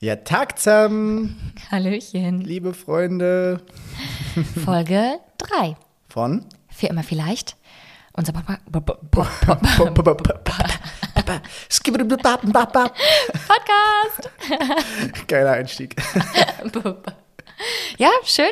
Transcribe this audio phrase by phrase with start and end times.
[0.00, 2.40] Ja, Tag zusammen, Hallöchen.
[2.40, 3.60] liebe Freunde
[4.64, 5.76] Folge 3.
[6.08, 7.56] von Für immer vielleicht.
[8.12, 8.58] Unser Papa.
[13.48, 14.30] Podcast.
[15.28, 15.96] Geiler Einstieg.
[17.96, 18.46] Ja, schön.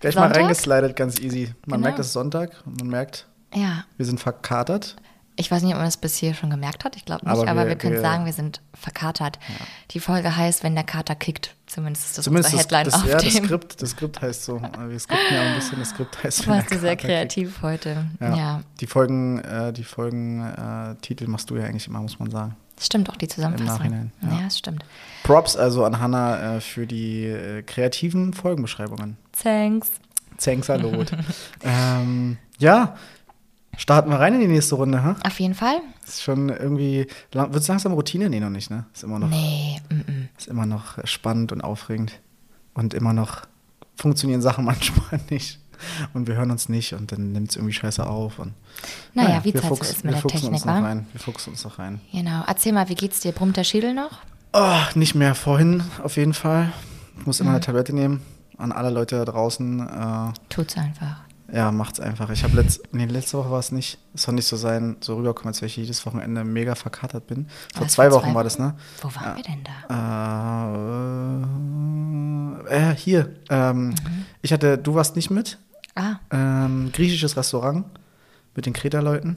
[0.00, 0.36] Gleich mal Sonntag?
[0.42, 1.52] reingeslidet, ganz easy.
[1.66, 1.88] Man Genau.
[1.88, 3.84] merkt, es ist Sonntag und man merkt, Ja.
[3.96, 4.96] wir sind verkatert.
[5.38, 6.96] Ich weiß nicht, ob man das bis hier schon gemerkt hat.
[6.96, 9.38] Ich glaube nicht, Aber aber, wir- wir, können wir- sagen, wir sind verkatert.
[9.90, 11.54] Die Folge heißt, wenn der Kater kickt.
[11.66, 13.44] Zumindest ist das Zumindest unsere das, Headline das, auf ja, das dem.
[13.44, 14.60] Skript, das Skript heißt so.
[14.62, 16.46] Wir skripten ja auch ein bisschen, das Skript heißt.
[16.46, 17.08] wenn Warst du sehr Kater kickt.
[17.34, 18.06] kreativ heute.
[18.20, 18.36] Ja.
[18.36, 18.60] Ja.
[18.80, 22.56] Die Folgen, äh, die Folgen äh, machst du ja eigentlich immer, muss man sagen.
[22.80, 23.78] Stimmt auch die Zusammenfassung.
[23.78, 24.36] Nachhinein, ja.
[24.36, 24.84] Ja, das stimmt.
[25.22, 29.16] Props also an Hannah äh, für die äh, kreativen Folgenbeschreibungen.
[29.32, 29.90] Thanks.
[30.36, 31.12] Zengsalot.
[31.64, 32.96] ähm, ja,
[33.76, 35.16] starten wir rein in die nächste Runde, ha?
[35.24, 35.80] Auf jeden Fall.
[36.06, 38.28] Ist schon irgendwie, lang- wird es langsam Routine?
[38.30, 38.84] Nee, noch nicht, ne?
[38.94, 39.80] Ist immer noch, Nee.
[39.90, 40.28] Mm -mm.
[40.38, 42.12] ist immer noch spannend und aufregend.
[42.74, 43.42] Und immer noch
[43.96, 45.58] funktionieren Sachen manchmal nicht.
[46.14, 48.38] Und wir hören uns nicht und dann nimmt es irgendwie scheiße auf.
[48.38, 48.54] Und,
[49.12, 50.74] Naja, wie wir es halt so fuchs- ist wir mit der fuchsen Technik, uns noch
[50.82, 51.06] rein.
[51.12, 52.00] Wir fuchsen uns noch rein.
[52.12, 52.44] Genau.
[52.46, 53.32] Erzähl mal, wie geht's dir?
[53.32, 54.20] Brummt der Schädel noch?
[54.54, 56.72] Oh, nicht mehr vorhin, auf jeden Fall.
[57.20, 57.56] Ich muss immer Mhm.
[57.56, 58.22] eine Tablette nehmen.
[58.56, 59.80] An alle Leute da draußen.
[59.86, 61.16] Äh, Tut's einfach.
[61.52, 62.28] Ja, macht's einfach.
[62.30, 63.98] Ich habe letzt, nee, letzte Woche war es nicht.
[64.14, 67.48] Es soll nicht so sein, so rüberkommen, als wenn ich jedes Wochenende mega verkatert bin.
[67.74, 68.74] Vor zwei vor Wochen zwei war das, ne?
[69.00, 69.76] Wo waren wir denn da?
[72.68, 73.34] Äh, äh hier.
[73.50, 73.94] Ähm, Mhm.
[74.42, 75.58] Ich hatte, du warst nicht mit.
[75.94, 77.84] Ah, Ähm, griechisches Restaurant
[78.54, 79.36] mit den Kreta-Leuten.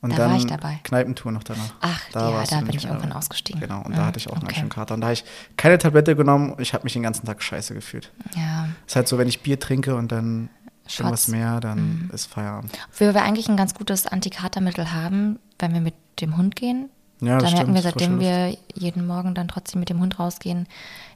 [0.00, 0.80] Und Da dann war ich dabei.
[0.82, 1.72] Kneipentour noch danach.
[1.80, 3.18] Ach, ja, warst da bin ich irgendwann dabei.
[3.20, 3.60] ausgestiegen.
[3.60, 4.56] Genau, und Ah, da hatte ich auch einen okay.
[4.56, 4.94] schönen Kater.
[4.94, 5.24] Und da habe ich
[5.56, 8.12] keine Tablette genommen und ich habe mich den ganzen Tag scheiße gefühlt.
[8.36, 8.68] ja.
[8.86, 10.50] Ist halt so, wenn ich Bier trinke und dann.
[10.88, 12.10] Irgendwas mehr, dann Mhm.
[12.12, 12.72] ist Feierabend.
[12.92, 16.88] Obwohl wir eigentlich ein ganz gutes Antikatermittel haben, wenn wir mit dem Hund gehen.
[17.20, 20.66] Ja, das da merken wir, seitdem wir jeden Morgen dann trotzdem mit dem Hund rausgehen,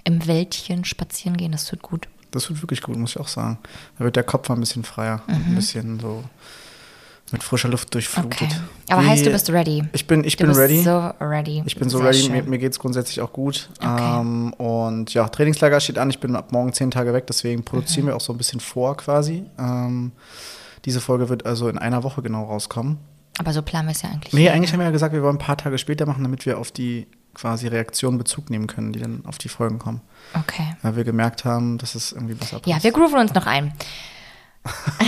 [0.04, 2.08] im Wäldchen spazieren gehen, das tut gut.
[2.30, 3.58] Das tut wirklich gut, muss ich auch sagen.
[3.98, 6.22] Da wird der Kopf ein bisschen freier, ein bisschen so
[7.32, 8.32] mit frischer Luft durchflutet.
[8.42, 8.48] Okay.
[8.90, 9.84] Aber Wie- heißt, du bist ready.
[9.92, 10.82] Ich bin, ich Du bin ready.
[10.82, 11.62] so ready.
[11.66, 12.18] ich bin so Sehr ready.
[12.22, 12.32] schön.
[12.32, 13.68] Mir, mir geht es grundsätzlich auch gut.
[13.80, 14.20] Okay.
[14.20, 16.08] Ähm, und ja, Trainingslager steht an.
[16.10, 18.08] Ich bin ab morgen zehn Tage weg, deswegen produzieren Mhm.
[18.10, 19.44] wir auch so ein bisschen vor quasi.
[19.58, 20.12] Ähm,
[20.84, 22.98] diese Folge wird also in einer Woche genau rauskommen.
[23.38, 24.32] Aber so planen wir es ja eigentlich.
[24.32, 24.74] Nee, eigentlich ne?
[24.74, 27.06] haben wir ja gesagt, wir wollen ein paar Tage später machen, damit wir auf die
[27.34, 30.00] quasi Reaktionen Bezug nehmen können, die dann auf die Folgen kommen.
[30.34, 30.74] Okay.
[30.82, 32.66] Weil wir gemerkt haben, dass es irgendwie besser passt.
[32.66, 33.72] Ja, wir grooven uns noch ein.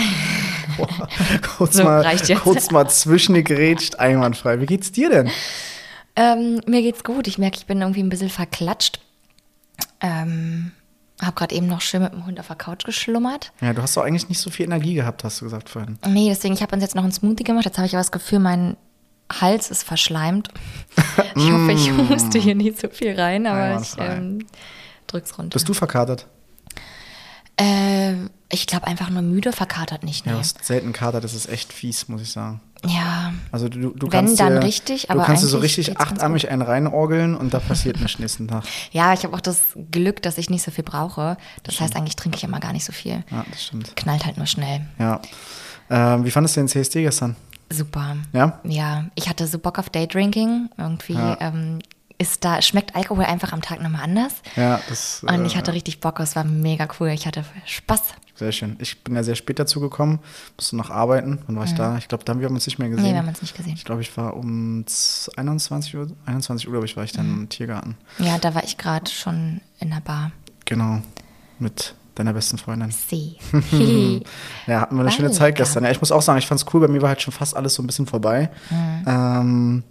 [1.57, 4.59] kurz, So, mal, kurz mal zwischengegrätscht, einwandfrei.
[4.59, 5.29] Wie geht's dir denn?
[6.15, 7.27] Ähm, mir geht's gut.
[7.27, 8.99] Ich merke, ich bin irgendwie ein bisschen verklatscht.
[10.01, 10.71] Ähm,
[11.21, 13.51] hab gerade eben noch schön mit dem Hund auf der Couch geschlummert.
[13.61, 15.99] Ja, du hast doch eigentlich nicht so viel Energie gehabt, hast du gesagt vorhin.
[16.07, 17.65] Nee, deswegen, ich habe uns jetzt noch einen Smoothie gemacht.
[17.65, 18.75] Jetzt habe ich aber das Gefühl, mein
[19.31, 20.49] Hals ist verschleimt.
[21.33, 24.45] Ich hoffe, ich huste hier nicht so viel rein, aber ich ähm,
[25.07, 25.53] drück's runter.
[25.53, 26.27] Bist du verkatert?
[27.61, 28.15] Äh,
[28.49, 30.25] ich glaube einfach nur müde, verkatert nicht.
[30.25, 30.37] Ja, Nee.
[30.37, 32.59] du hast selten Kater, das ist echt fies, muss ich sagen.
[32.85, 35.99] Ja, Also du, du Wenn, kannst dann dir, richtig, du aber kannst dir so richtig
[35.99, 38.63] achtarmig einen reinorgeln und da passiert nichts nächsten Tag.
[38.91, 39.59] ja ich habe auch das
[39.91, 41.37] Glück, dass ich nicht so viel brauche.
[41.63, 43.23] Das heißt, eigentlich trinke ich immer gar nicht so viel.
[43.29, 43.95] Ja, das stimmt.
[43.95, 44.81] Knallt halt nur schnell.
[44.97, 45.21] Ja.
[45.91, 47.35] Ähm, wie fandest du den CSD gestern?
[47.71, 48.17] Super.
[48.33, 48.59] Ja?
[48.63, 50.69] Ja, ich hatte so Bock auf Daydrinking.
[50.77, 51.37] Irgendwie Ja.
[51.39, 51.79] ähm,
[52.21, 54.33] ist da, schmeckt Alkohol einfach am Tag nochmal anders.
[54.55, 57.09] Ja, das Und ich äh, hatte richtig Bock, es war mega cool.
[57.09, 58.01] Ich hatte Spaß.
[58.35, 58.75] sehr schön.
[58.79, 60.19] Ich bin ja sehr spät dazu gekommen,
[60.55, 61.39] musste noch arbeiten.
[61.47, 61.97] Wann war ich da?
[61.97, 63.03] Ich glaube, da haben wir uns nicht mehr gesehen.
[63.03, 63.07] Mhm.
[63.09, 63.73] Nee, wir haben uns nicht gesehen.
[63.75, 64.85] Ich glaube, ich war um
[65.35, 67.39] 21 Uhr, 21 Uhr, glaube ich, war ich dann Mhm.
[67.41, 67.97] im Tiergarten.
[68.19, 70.31] Ja, da war ich gerade schon in der Bar.
[70.65, 71.01] Genau.
[71.59, 72.91] Mit deiner besten Freundin.
[72.91, 73.37] See.
[74.67, 75.39] Ja, hatten wir eine schöne Lecker.
[75.39, 75.83] Zeit gestern.
[75.83, 76.81] Ja, ich muss auch sagen, ich fand's cool.
[76.81, 78.49] Bei mir war halt schon fast alles so ein bisschen vorbei.
[78.69, 79.03] Mhm.
[79.07, 79.83] Ähm,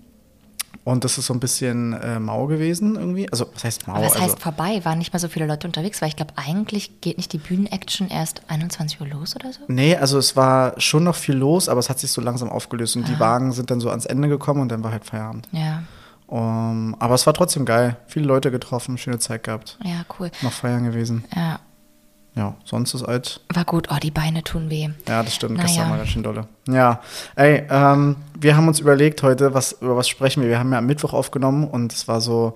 [0.84, 3.30] und das ist so ein bisschen äh, mau gewesen irgendwie.
[3.30, 3.94] Also, was heißt mau?
[3.94, 4.80] Aber was also, heißt vorbei?
[4.84, 8.08] Waren nicht mehr so viele Leute unterwegs, weil ich glaube, eigentlich geht nicht die Bühnenaction
[8.08, 9.60] erst 21 Uhr los oder so?
[9.68, 12.96] Nee, also es war schon noch viel los, aber es hat sich so langsam aufgelöst
[12.96, 13.20] und die Ah.
[13.20, 15.48] Wagen sind dann so ans Ende gekommen und dann war halt Feierabend.
[15.52, 15.82] Ja,
[16.26, 17.96] Um, aber es war trotzdem geil.
[18.06, 19.76] Viele Leute getroffen, schöne Zeit gehabt.
[19.82, 20.30] ja, cool.
[20.42, 21.24] Noch feiern gewesen.
[21.34, 21.58] Ja,
[22.36, 23.40] Ja, sonst ist alt.
[23.52, 23.88] war gut.
[23.90, 24.88] Oh, die Beine tun weh.
[25.08, 25.56] Ja, das stimmt.
[25.56, 25.66] Naja.
[25.66, 26.46] Gestern war ganz schön dolle.
[26.68, 27.00] Ja,
[27.34, 30.48] ey, ähm, wir haben uns überlegt heute, was, über was sprechen wir.
[30.48, 32.54] Wir haben ja am Mittwoch aufgenommen und es war so,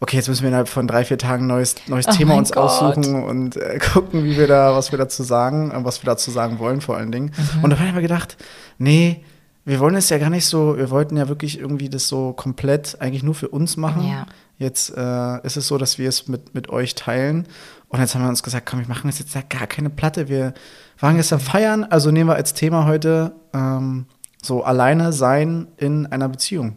[0.00, 2.52] okay, jetzt müssen wir innerhalb von drei, vier Tagen ein neues, neues Oh Thema uns
[2.52, 2.64] Gott.
[2.64, 6.30] aussuchen und äh, gucken, wie wir da, was wir dazu sagen, äh, was wir dazu
[6.30, 7.32] sagen wollen vor allen Dingen.
[7.56, 7.64] Mhm.
[7.64, 8.36] Und da haben wir gedacht,
[8.78, 9.24] nee,
[9.64, 13.00] wir wollen es ja gar nicht so, wir wollten ja wirklich irgendwie das so komplett
[13.00, 14.06] eigentlich nur für uns machen.
[14.08, 14.26] Ja.
[14.58, 17.46] Jetzt äh, ist es so, dass wir es mit, mit euch teilen.
[17.88, 20.28] Und jetzt haben wir uns gesagt, komm, wir machen jetzt, jetzt ja gar keine Platte.
[20.28, 20.54] Wir
[20.98, 24.06] waren gestern feiern, also nehmen wir als Thema heute ähm,
[24.42, 26.76] so alleine sein in einer Beziehung.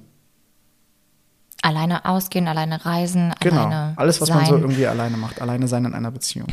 [1.61, 3.65] Alleine ausgehen, alleine reisen, Genau.
[3.65, 4.37] alleine Alles, was sein.
[4.37, 5.41] man so irgendwie alleine macht.
[5.41, 6.47] Alleine sein in einer Beziehung.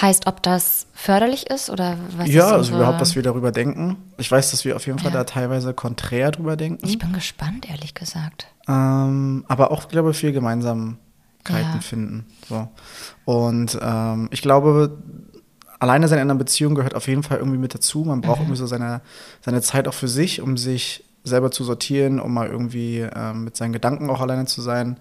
[0.00, 3.96] Heißt, ob das förderlich ist oder was ja, ist also überhaupt, was wir darüber denken.
[4.18, 5.18] Ich weiß, dass wir auf jeden Fall Ja.
[5.18, 6.86] da teilweise konträr drüber denken.
[6.86, 8.46] Ich bin gespannt, ehrlich gesagt.
[8.68, 10.32] Ähm, aber auch, glaube ich, viel
[11.44, 11.80] Gemeinsamkeiten Ja.
[11.80, 12.26] finden.
[12.48, 12.68] So.
[13.24, 14.98] Und ähm, ich glaube,
[15.78, 18.04] alleine sein in einer Beziehung gehört auf jeden Fall irgendwie mit dazu.
[18.04, 18.22] Man Mhm.
[18.22, 19.00] braucht irgendwie so seine,
[19.44, 23.56] seine Zeit auch für sich, um sich selber zu sortieren, um mal irgendwie ähm, mit
[23.56, 24.96] seinen Gedanken auch alleine zu sein.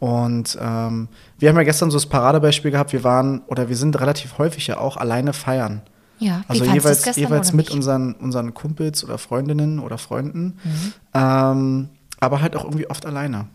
[0.00, 1.08] Und ähm,
[1.38, 4.66] wir haben ja gestern so das Paradebeispiel gehabt, wir waren oder wir sind relativ häufig
[4.68, 5.82] ja auch alleine feiern.
[6.20, 10.56] Ja, Also jeweils, jeweils mit unseren, unseren Kumpels oder Freundinnen oder Freunden.
[10.64, 10.92] Mhm.
[11.14, 11.88] Ähm,
[12.20, 13.46] aber halt auch irgendwie oft alleine.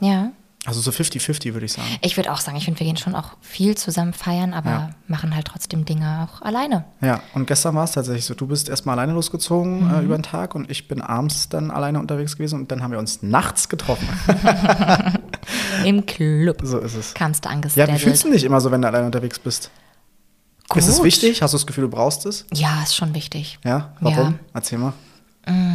[0.00, 0.30] Ja.
[0.66, 1.86] Also so 50-50 würde ich sagen.
[2.00, 4.90] Ich würde auch sagen, ich finde, wir gehen schon auch viel zusammen feiern, aber Ja.
[5.08, 6.84] machen halt trotzdem Dinge auch alleine.
[7.02, 9.94] Ja, und gestern war es tatsächlich so, du bist erstmal alleine losgezogen Mhm.
[9.94, 12.92] äh, über den Tag und ich bin abends dann alleine unterwegs gewesen und dann haben
[12.92, 14.08] wir uns nachts getroffen.
[15.84, 17.12] Im Club so ist es.
[17.14, 19.70] kamst du Ja, wie fühlst du dich immer so, wenn du alleine unterwegs bist?
[20.74, 21.04] Ist es Gut.
[21.04, 21.42] wichtig?
[21.42, 22.46] Hast du das Gefühl, du brauchst es?
[22.54, 23.58] Ja, ist schon wichtig.
[23.64, 23.92] Ja?
[24.00, 24.16] Warum?
[24.32, 24.34] Ja.
[24.54, 24.94] Erzähl mal.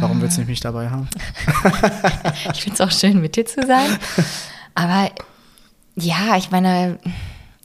[0.00, 1.08] Warum willst du nicht mich dabei haben?
[2.52, 3.98] Ich finde es auch schön, mit dir zu sein.
[4.74, 5.10] Aber
[5.96, 6.98] ja, ich meine,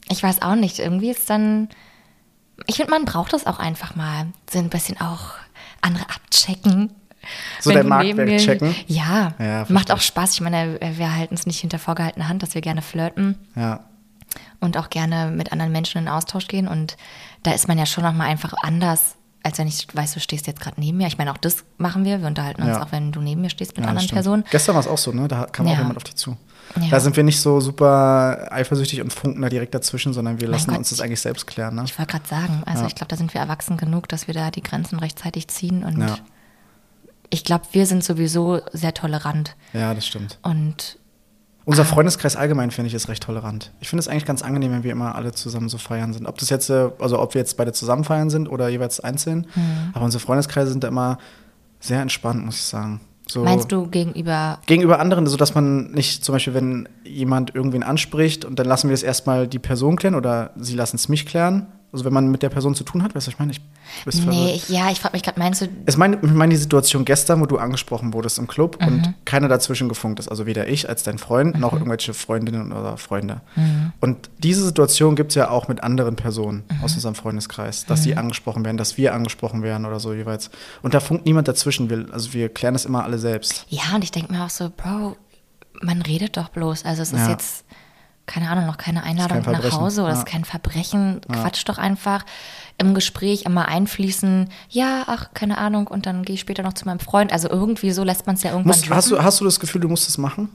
[0.10, 0.80] ich weiß auch nicht.
[0.80, 1.69] Irgendwie ist dann.
[2.68, 4.28] Ich finde, man braucht das auch einfach mal.
[4.50, 5.31] So ein bisschen auch
[5.81, 6.92] andere abchecken.
[7.60, 8.75] So Wenn du Marktwert checken?
[8.88, 10.00] Ja, Ja, macht auch.
[10.00, 10.34] Spaß.
[10.34, 13.86] Ich meine, wir halten es nicht hinter vorgehaltener Hand, dass wir gerne flirten Ja.
[14.60, 16.68] und auch gerne mit anderen Menschen in Austausch gehen.
[16.68, 16.98] Und
[17.44, 20.62] da ist man ja schon nochmal einfach anders, als wenn ich weiß, du stehst jetzt
[20.62, 21.07] gerade neben mir.
[21.07, 22.22] Ich meine, auch das machen wir.
[22.22, 22.84] Wir unterhalten uns Ja.
[22.84, 24.18] auch, wenn du neben mir stehst mit ja anderen stimmt.
[24.18, 24.44] Personen.
[24.52, 25.28] Gestern war es auch so, ne?
[25.28, 25.80] Da kam auch Ja.
[25.80, 26.38] jemand auf dich zu.
[26.82, 26.90] Ja.
[26.90, 30.70] Da sind wir nicht so super eifersüchtig und funken da direkt dazwischen, sondern wir lassen
[30.72, 30.80] Gott.
[30.80, 31.76] uns das eigentlich selbst klären.
[31.76, 31.84] Ne?
[31.86, 32.88] Ich wollte gerade sagen, also Ja.
[32.88, 35.84] ich glaube, da sind wir erwachsen genug, dass wir da die Grenzen rechtzeitig ziehen.
[35.84, 36.18] Und Ja.
[37.30, 39.56] ich glaube, wir sind sowieso sehr tolerant.
[39.74, 40.40] Ja, das stimmt.
[40.42, 40.98] Und
[41.68, 43.72] Unser Freundeskreis allgemein, finde ich, ist recht tolerant.
[43.80, 46.28] Ich finde es eigentlich ganz angenehm, wenn wir immer alle zusammen so feiern sind.
[46.28, 49.48] Ob das jetzt, äh, also ob wir jetzt beide zusammen feiern sind oder jeweils einzeln.
[49.56, 49.90] Mhm.
[49.94, 51.18] Aber unsere Freundeskreise sind da immer
[51.80, 53.02] sehr entspannt, muss ich sagen.
[53.27, 57.83] So meinst du gegenüber, Gegenüber anderen, so dass man nicht zum Beispiel, wenn jemand irgendwen
[57.83, 61.25] anspricht und dann lassen wir es erstmal die Person klären oder sie lassen es mich
[61.25, 61.68] klären.
[61.95, 63.53] Also wenn man mit der Person zu tun hat, weißt du, ich meine?
[63.53, 63.62] Ich,
[64.03, 66.57] bist nee, ich, ja, ich frage mich gerade, meinst du, Ich meine, ich meine die
[66.59, 68.88] Situation gestern, wo du angesprochen wurdest im Club Mhm.
[68.88, 70.27] und keiner dazwischen gefunkt ist.
[70.27, 73.39] Also weder ich als dein Freund noch irgendwelche Freundinnen oder Freunde.
[74.01, 78.18] Und diese Situation gibt es ja auch mit anderen Personen aus unserem Freundeskreis, dass die
[78.18, 80.50] angesprochen werden, dass wir angesprochen werden oder so jeweils.
[80.81, 81.89] Und da funkt niemand dazwischen.
[81.89, 83.65] Wir, also wir klären das immer alle selbst.
[83.69, 85.15] ja, und ich denke mir auch so, Bro,
[85.81, 86.83] man redet doch bloß.
[86.83, 87.30] Also es ist Ja.
[87.31, 87.63] jetzt,
[88.25, 89.72] keine Ahnung, noch keine Einladung nach.
[89.72, 90.24] Hause oder es Ja.
[90.24, 91.22] ist kein Verbrechen.
[91.31, 92.25] Quatsch doch einfach
[92.77, 96.86] im Gespräch immer einfließen, ja, ach, keine Ahnung, und dann gehe ich später noch zu
[96.86, 97.31] meinem Freund.
[97.31, 99.81] Also irgendwie so lässt man es ja irgendwann Musst, hast, du, hast du das Gefühl,
[99.81, 100.50] du musst es machen?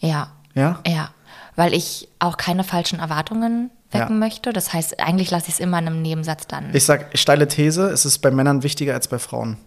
[0.00, 0.32] Ja.
[0.54, 0.80] Ja?
[0.86, 1.10] Ja,
[1.56, 4.18] weil ich auch keine falschen Erwartungen wecken Ja.
[4.18, 4.52] möchte.
[4.52, 6.74] Das heißt, eigentlich lasse ich es immer in einem Nebensatz dann.
[6.74, 9.58] Ich sag, steile These, es ist bei Männern wichtiger als bei Frauen.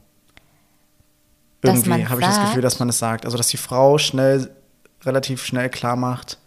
[1.64, 3.26] Irgendwie habe ich das Gefühl, dass man es sagt.
[3.26, 4.50] Also, dass die Frau schnell,
[5.04, 6.40] relativ schnell klar macht,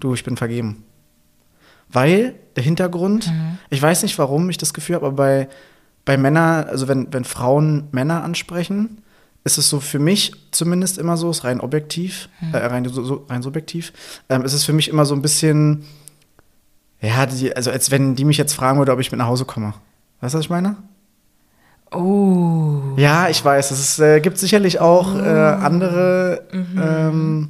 [0.00, 0.84] du, ich bin vergeben.
[1.92, 3.58] Weil der Hintergrund, Mhm.
[3.68, 5.48] ich weiß nicht, warum ich das Gefühl habe, aber bei,
[6.04, 9.02] bei Männern, also wenn, wenn Frauen Männer ansprechen,
[9.42, 12.54] ist es so für mich zumindest immer so, ist rein objektiv, Mhm.
[12.54, 13.92] äh, rein, so, rein subjektiv,
[14.28, 15.84] ähm, ist es für mich immer so ein bisschen,
[17.00, 19.44] ja, die, also als wenn die mich jetzt fragen würde, ob ich mit nach Hause
[19.46, 19.74] komme.
[20.20, 20.76] Weißt du, was ich meine?
[21.92, 22.94] Oh.
[22.96, 27.48] Ja, ich weiß, es ist, äh, gibt sicherlich auch äh, andere, ähm,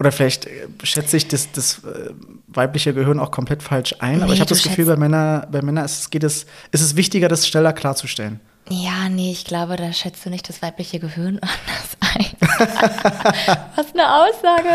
[0.00, 2.10] oder vielleicht äh, schätze ich das, das äh,
[2.48, 5.62] weibliche Gehirn auch komplett falsch ein, aber Nee, ich habe das Gefühl, bei Männern, bei
[5.62, 8.40] Männern ist es, geht es, ist es wichtiger, das schneller klarzustellen.
[8.68, 12.26] Ja, nee, ich glaube, da schätzt du nicht das weibliche Gehirn anders ein.
[13.76, 14.68] Was eine Aussage.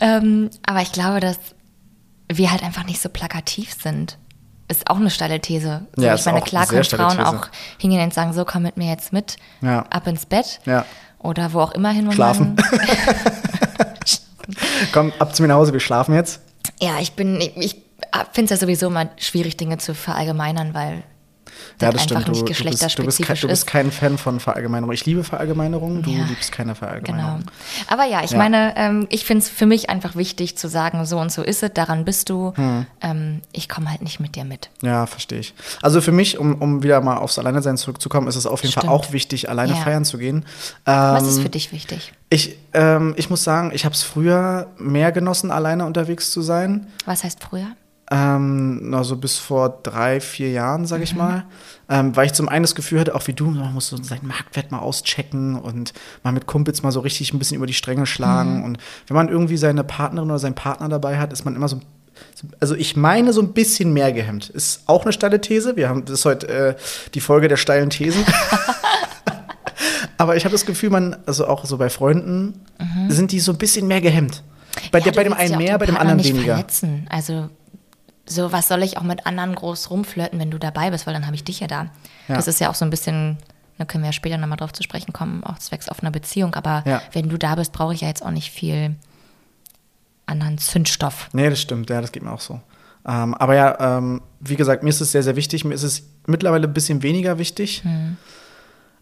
[0.00, 1.38] Ähm, aber ich glaube, dass
[2.30, 4.18] wir halt einfach nicht so plakativ sind.
[4.68, 5.86] Ist auch eine steile These.
[5.96, 8.76] So, Ja, ich ist meine, klar können Frauen auch hingehen und sagen, so komm mit
[8.76, 9.80] mir jetzt mit, Ja.
[9.90, 10.60] ab ins Bett.
[10.66, 10.84] Ja.
[11.18, 12.06] Oder wo auch immer hin.
[12.06, 12.12] wo
[14.56, 14.88] Schlafen.
[14.92, 16.40] Komm, ab zu mir nach Hause, wir schlafen jetzt.
[16.80, 17.76] Ja, ich bin, ich, ich
[18.32, 21.02] finde es ja sowieso immer schwierig, Dinge zu verallgemeinern, weil
[21.80, 22.28] Ja, das einfach stimmt.
[22.28, 23.66] nicht Du, du, bist, du, bist kein, geschlechterspezifisch du bist ist.
[23.66, 24.92] kein Fan von Verallgemeinerung.
[24.92, 26.24] Ich liebe Verallgemeinerung, du Ja.
[26.24, 26.78] liebst keine Genau.
[26.78, 27.42] Verallgemeinerung.
[27.88, 28.38] Aber ja, ich Ja.
[28.38, 31.62] meine, ähm, ich finde es für mich einfach wichtig zu sagen, so und so ist
[31.62, 32.52] es, daran bist du.
[32.54, 32.86] Hm.
[33.00, 34.70] Ähm, ich komme halt nicht mit dir mit.
[34.82, 35.54] Ja, verstehe ich.
[35.82, 38.82] Also für mich, um, um wieder mal aufs Alleinesein zurückzukommen, ist es auf jeden Fall
[38.82, 38.94] Stimmt.
[38.94, 39.80] auch wichtig, alleine Ja.
[39.82, 40.44] feiern zu gehen.
[40.84, 42.12] Was Ähm, ist für dich wichtig?
[42.30, 46.86] Ich, ähm, ich muss sagen, ich habe es früher mehr genossen, alleine unterwegs zu sein.
[47.06, 47.68] Was heißt früher?
[48.10, 51.44] ähm, also bis vor drei, vier Jahren, sage ich mal,
[51.88, 54.26] ähm, weil ich zum einen das Gefühl hatte, auch wie du, man muss so seinen
[54.26, 55.92] Marktwert mal auschecken und
[56.22, 58.64] mal mit Kumpels mal so richtig ein bisschen über die Stränge schlagen.
[58.64, 61.80] Und wenn man irgendwie seine Partnerin oder seinen Partner dabei hat, ist man immer so
[62.58, 64.48] also ich meine so ein bisschen mehr gehemmt.
[64.48, 65.76] Ist auch eine steile These.
[65.76, 66.74] Wir haben das ist heute äh,
[67.14, 68.24] die Folge der steilen Thesen.
[70.18, 72.60] Aber ich habe das Gefühl, man, also auch so bei Freunden,
[73.08, 74.42] sind die so ein bisschen mehr gehemmt.
[74.92, 76.54] Bei, Ja, der, bei dem einen mehr, bei dem anderen nicht weniger.
[76.54, 77.06] Verletzen.
[77.08, 77.48] Also,
[78.26, 81.24] so was soll ich auch mit anderen groß rumflirten, wenn du dabei bist, weil dann
[81.26, 81.86] habe ich dich ja da.
[82.28, 82.36] Ja.
[82.36, 83.38] Das ist ja auch so ein bisschen,
[83.78, 86.54] da können wir ja später nochmal drauf zu sprechen kommen, auch zwecks offener Beziehung.
[86.54, 87.00] Aber Ja.
[87.12, 88.96] wenn du da bist, brauche ich ja jetzt auch nicht viel
[90.26, 91.28] anderen Zündstoff.
[91.32, 92.60] Nee, das stimmt, ja, das geht mir auch so.
[93.06, 95.64] Ähm, aber ja, ähm, wie gesagt, mir ist es sehr, sehr wichtig.
[95.64, 97.82] Mir ist es mittlerweile ein bisschen weniger wichtig.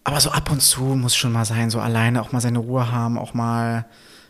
[0.08, 2.92] Aber so ab und zu muss schon mal sein, so alleine auch mal seine Ruhe
[2.92, 3.86] haben, auch mal,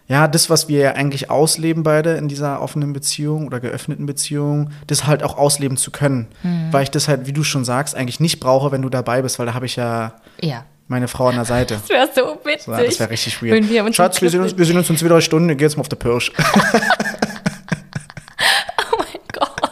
[0.08, 4.70] ja, das, was wir ja eigentlich ausleben beide in dieser offenen Beziehung oder geöffneten Beziehung,
[4.86, 6.28] das halt auch ausleben zu können.
[6.70, 9.38] Weil ich das halt, wie du schon sagst, eigentlich nicht brauche, wenn du dabei bist,
[9.38, 10.64] weil da habe ich ja Ja.
[10.88, 11.74] meine Frau an der Seite.
[11.80, 12.64] Das wäre so witzig.
[12.64, 13.52] So, das wäre richtig weird.
[13.52, 15.58] Wenn wir uns Schatz, wir sehen, uns, wir sehen uns in zwei, drei Stunden, dann
[15.58, 16.32] geht's mal auf der Pirsch.
[18.92, 19.62] Oh mein Gott.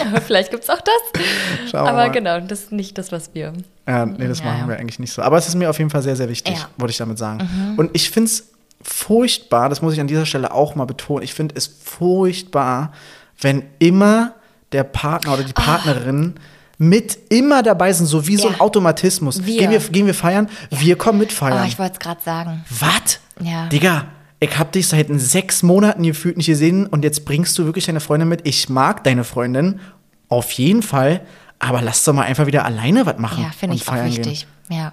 [0.14, 1.22] ja, vielleicht gibt es auch das.
[1.70, 2.10] Schauen wir Aber mal.
[2.10, 3.52] genau, das ist nicht das, was wir.
[3.86, 4.68] Ja, nee, das Ja, machen ja.
[4.68, 5.22] wir eigentlich nicht so.
[5.22, 6.64] Aber es ist mir auf jeden Fall sehr, sehr wichtig, Ja.
[6.64, 6.80] Mhm.
[6.80, 7.74] wollte ich damit sagen.
[7.76, 8.48] Und ich finde es
[8.82, 12.92] furchtbar, das muss ich an dieser Stelle auch mal betonen, ich finde es furchtbar,
[13.40, 14.34] wenn immer
[14.72, 16.34] der Partner oder die Partnerin
[16.78, 18.52] mit immer dabei sind, so wie so Ah.
[18.52, 19.44] Ein Automatismus.
[19.46, 19.60] Wir.
[19.60, 20.48] Gehen, wir, gehen wir feiern?
[20.70, 21.66] Wir kommen mit Oh, feiern.
[21.66, 22.64] ich wollte es gerade sagen.
[22.68, 23.20] Was?
[23.40, 23.66] Ja.
[23.68, 24.06] Digga,
[24.40, 28.00] ich hab dich seit sechs Monaten gefühlt nicht gesehen und jetzt bringst du wirklich deine
[28.00, 28.46] Freundin mit.
[28.46, 29.80] Ich mag deine Freundin,
[30.28, 31.22] auf jeden Fall,
[31.58, 33.42] aber lass doch mal einfach wieder alleine was machen.
[33.42, 34.46] Ja, finde ich auch wichtig.
[34.68, 34.92] Ja.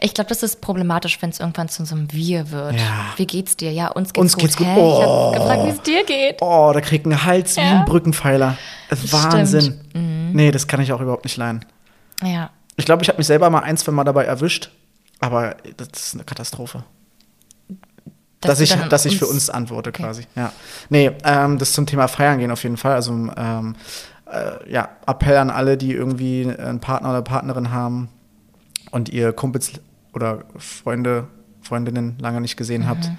[0.00, 2.74] Ich glaube, das ist problematisch, wenn es irgendwann zu so einem Wir wird.
[2.76, 3.06] Ja.
[3.16, 3.70] Wie geht's dir?
[3.70, 4.42] Ja, uns geht's Uns gut.
[4.42, 4.66] geht's gut.
[4.66, 4.74] Hä?
[4.78, 5.00] Oh.
[5.00, 6.06] Ich habe gefragt, wie es dir geht.
[6.06, 6.36] Gehen.
[6.40, 7.80] Oh, da kriegt ein Hals wie Ja.
[7.80, 8.56] ein Brückenpfeiler.
[8.90, 9.80] Wahnsinn.
[9.92, 10.30] Mhm.
[10.32, 11.64] Nee, das kann ich auch überhaupt nicht leiden.
[12.22, 12.50] Ja.
[12.76, 14.70] Ich glaube, ich habe mich selber mal ein, zwei Mal dabei erwischt,
[15.20, 16.82] aber das ist eine Katastrophe.
[18.40, 20.26] Dass, du ich, dass ich für uns antworte quasi.
[20.34, 20.50] Ja.
[20.88, 22.94] Nee, ähm, das zum Thema Feiern gehen auf jeden Fall.
[22.94, 23.76] Also ähm,
[24.32, 28.08] äh, ja, Appell an alle, die irgendwie einen Partner oder Partnerin haben
[28.90, 29.72] und ihr Kumpels
[30.12, 31.28] oder Freunde,
[31.62, 33.08] Freundinnen lange nicht gesehen habt.
[33.08, 33.18] Mhm.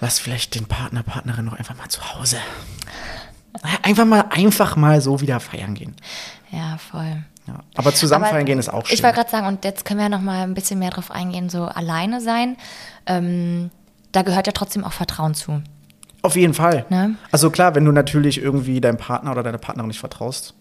[0.00, 2.36] Lasst vielleicht den Partner, Partnerin noch einfach mal zu Hause.
[3.82, 5.96] Einfach mal, einfach mal so wieder feiern gehen.
[6.50, 7.24] Ja, voll.
[7.46, 7.60] Ja.
[7.76, 8.94] Aber zusammen Aber feiern gehen ist auch schön.
[8.94, 11.48] Ich wollte gerade sagen, und jetzt können wir noch mal ein bisschen mehr drauf eingehen,
[11.48, 12.56] so alleine sein.
[13.06, 13.70] Ähm,
[14.12, 15.62] da gehört ja trotzdem auch Vertrauen zu.
[16.22, 16.84] Auf jeden Fall.
[16.88, 17.16] Ne?
[17.30, 20.54] Also klar, wenn du natürlich irgendwie deinem Partner oder deiner Partnerin nicht vertraust,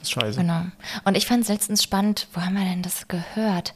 [0.00, 0.38] ist scheiße.
[0.40, 0.62] Genau.
[1.04, 3.74] Und ich fand es letztens spannend, wo haben wir denn das gehört?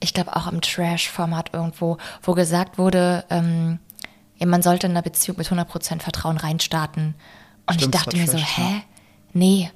[0.00, 3.80] Ich glaube auch im Trash-Format irgendwo, wo gesagt wurde, ähm,
[4.36, 7.14] ja, man sollte in einer Beziehung mit 100% Vertrauen reinstarten.
[7.66, 8.62] Und Stimmt, ich dachte mir so, hä?
[8.62, 8.80] ja.
[9.32, 9.70] Nee,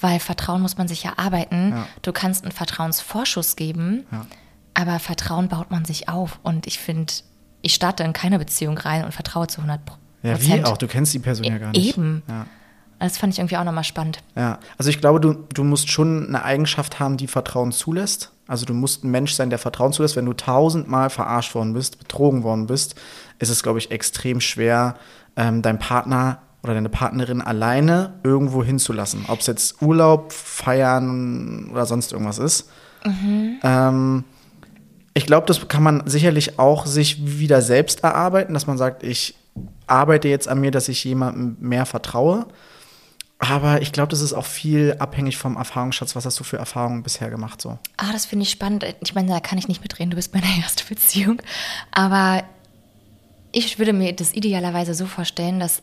[0.00, 1.70] weil Vertrauen muss man sich erarbeiten.
[1.72, 1.86] Ja.
[2.02, 4.26] Du kannst einen Vertrauensvorschuss geben, Ja.
[4.74, 6.38] aber Vertrauen baut man sich auf.
[6.42, 7.12] Und ich finde,
[7.60, 9.78] ich starte in keine Beziehung rein und vertraue zu 100%.
[10.22, 10.76] Ja, wie auch?
[10.76, 11.96] Du kennst die Person ja gar nicht.
[11.96, 12.22] Eben.
[12.28, 12.46] Ja.
[12.98, 14.18] Das fand ich irgendwie auch nochmal spannend.
[14.34, 18.32] Ja, also ich glaube, du, du musst schon eine Eigenschaft haben, die Vertrauen zulässt.
[18.48, 20.16] Also du musst ein Mensch sein, der Vertrauen zulässt.
[20.16, 22.96] Wenn du tausendmal verarscht worden bist, betrogen worden bist,
[23.38, 24.96] ist es, glaube ich, extrem schwer,
[25.36, 29.26] ähm, deinen Partner oder deine Partnerin alleine irgendwo hinzulassen.
[29.28, 32.68] Ob es jetzt Urlaub, Feiern oder sonst irgendwas ist.
[33.62, 34.24] Ähm,
[35.14, 39.36] ich glaube, das kann man sicherlich auch sich wieder selbst erarbeiten, dass man sagt, ich
[39.88, 42.46] arbeite jetzt an mir, dass ich jemandem mehr vertraue.
[43.38, 46.16] Aber ich glaube, das ist auch viel abhängig vom Erfahrungsschatz.
[46.16, 47.62] Was hast du für Erfahrungen bisher gemacht?
[47.62, 47.78] So?
[47.96, 48.84] Ah, das finde ich spannend.
[49.00, 51.40] Ich meine, da kann ich nicht mitreden, du bist meine erste Beziehung.
[51.92, 52.42] Aber
[53.52, 55.82] ich würde mir das idealerweise so vorstellen, dass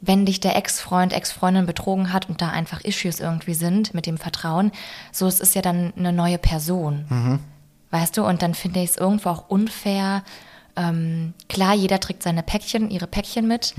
[0.00, 4.16] wenn dich der Ex-Freund, Ex-Freundin betrogen hat und da einfach Issues irgendwie sind mit dem
[4.16, 4.72] Vertrauen,
[5.12, 7.04] so es ist ja dann eine neue Person.
[7.90, 8.24] Weißt du?
[8.24, 10.22] Und dann finde ich es irgendwo auch unfair.
[10.80, 13.74] Ähm, klar, jeder trägt seine Päckchen, ihre Päckchen mit,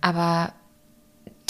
[0.00, 0.52] aber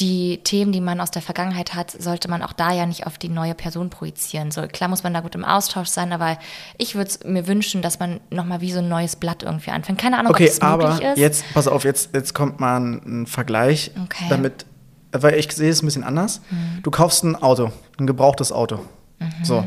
[0.01, 3.19] die Themen, die man aus der Vergangenheit hat, sollte man auch da ja nicht auf
[3.19, 4.51] die neue Person projizieren.
[4.51, 6.39] So klar muss man da gut im Austausch sein, aber
[6.79, 9.99] ich würde mir wünschen, dass man nochmal wie so ein neues Blatt irgendwie anfängt.
[9.99, 11.19] Keine Ahnung, Okay, ob das aber möglich ist.
[11.19, 14.25] jetzt, pass auf, jetzt, jetzt kommt mal ein, ein Vergleich, Okay.
[14.31, 14.65] damit,
[15.13, 16.41] weil ich sehe es ein bisschen anders.
[16.83, 18.79] Du kaufst ein Auto, ein gebrauchtes Auto.
[19.43, 19.65] So.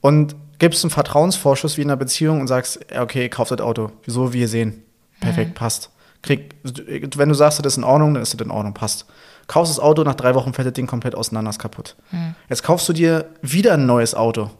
[0.00, 4.32] Und gibst einen Vertrauensvorschuss wie in einer Beziehung und sagst, okay, kauf das Auto, so
[4.32, 4.82] wie wir sehen.
[5.20, 5.90] Perfekt, passt.
[6.22, 9.06] Krieg, wenn du sagst, das ist in Ordnung, dann ist das in Ordnung, passt.
[9.46, 11.96] Kaufst das Auto, nach drei Wochen fällt das Ding komplett auseinander, ist kaputt.
[12.48, 14.50] Jetzt kaufst du dir wieder ein neues Auto.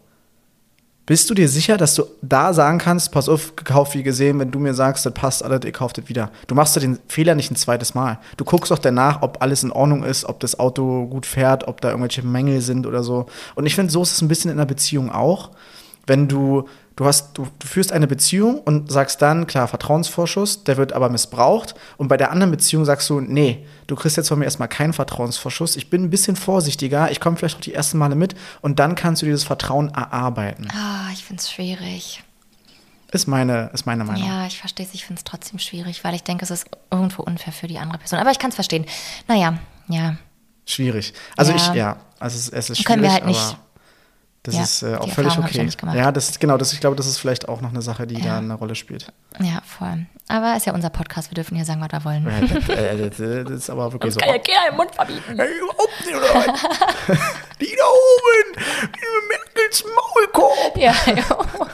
[1.07, 4.51] Bist du dir sicher, dass du da sagen kannst, pass auf, gekauft wie gesehen, wenn
[4.51, 6.33] du mir sagst, das passt alles, ihr kauft das wieder.
[6.49, 8.19] Du machst ja den Fehler nicht ein zweites Mal.
[8.37, 11.81] Du guckst auch danach, ob alles in Ordnung ist, ob das Auto gut fährt, ob
[11.81, 13.27] da irgendwelche Mängel sind oder so.
[13.55, 15.51] Und ich finde, so ist es ein bisschen in einer Beziehung auch.
[16.07, 20.79] Wenn du Du, hast, du, du führst eine Beziehung und sagst dann, klar, Vertrauensvorschuss, der
[20.79, 21.75] wird aber missbraucht.
[21.99, 24.95] Und bei der anderen Beziehung sagst du, nee, du kriegst jetzt von mir erstmal keinen
[24.95, 25.77] Vertrauensvorschuss.
[25.77, 28.95] Ich bin ein bisschen vorsichtiger, ich komme vielleicht auch die ersten Male mit und dann
[28.95, 30.69] kannst du dieses Vertrauen erarbeiten.
[30.73, 32.23] Ah, ich finde es schwierig.
[33.13, 34.27] Ist meine, ist meine Meinung.
[34.27, 34.95] Ja, ich verstehe es.
[34.95, 37.99] Ich finde es trotzdem schwierig, weil ich denke, es ist irgendwo unfair für die andere
[37.99, 38.19] Person.
[38.21, 38.87] Aber ich kann es verstehen.
[39.29, 39.59] Naja,
[39.89, 40.17] ja.
[40.65, 41.13] Schwierig.
[41.37, 41.57] Also Ja.
[41.59, 43.59] ich, ja, also es, es ist schwierig, Können wir halt nicht-
[44.47, 45.69] das Ja, ist äh, auch völlig okay.
[45.95, 48.15] ja das ist genau, das, ich glaube, das ist vielleicht auch noch eine Sache, die
[48.17, 48.25] Ja.
[48.25, 49.13] da eine Rolle spielt.
[49.41, 50.07] Ja, voll.
[50.29, 51.31] Aber ist ja unser Podcast.
[51.31, 52.25] Wir dürfen hier sagen, was wir wollen.
[52.69, 54.21] Ja, das, äh, das, ist aber wirklich so.
[54.21, 55.37] Kann ja keiner im Mund verbieten.
[55.37, 57.17] Hey, überhaupt nicht, oder
[57.61, 60.77] die da oben, die Merkels Maulkorb.
[60.77, 61.69] Ja, ja.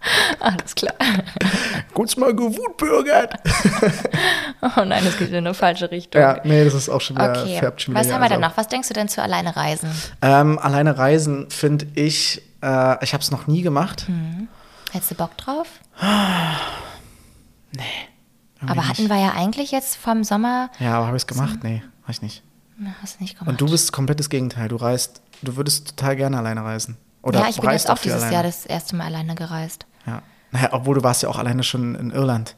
[0.40, 0.94] Alles klar.
[1.94, 3.34] Kurz mal gewutbürgert.
[4.62, 6.20] Oh nein, das geht in eine falsche Richtung.
[6.20, 8.40] Ja, nee, das ist auch schon wieder, Okay, färbt schon wieder was haben wir ab.
[8.40, 8.56] noch?
[8.58, 9.90] Was denkst du denn zu alleine reisen?
[10.20, 14.06] Ähm, alleine reisen finde ich, äh, ich habe es noch nie gemacht.
[14.06, 14.48] Hm.
[14.92, 15.66] Hättest du Bock drauf?
[17.72, 19.10] Irgendwie Aber hatten nicht.
[19.10, 20.68] wir ja eigentlich jetzt vom Sommer.
[20.78, 21.60] Ja, aber habe ich es gemacht?
[21.62, 22.42] Nee, habe ich nicht.
[22.78, 23.48] Na, Hast du nicht gemacht.
[23.50, 24.68] Und du bist komplett das Gegenteil.
[24.68, 26.98] Du reist, du würdest total gerne alleine reisen.
[27.22, 28.34] Oder ja, ich bin jetzt auch dieses alleine.
[28.34, 29.86] Jahr das erste Mal alleine gereist.
[30.06, 30.22] Ja.
[30.50, 32.56] Naja, obwohl du warst ja auch alleine schon in Irland.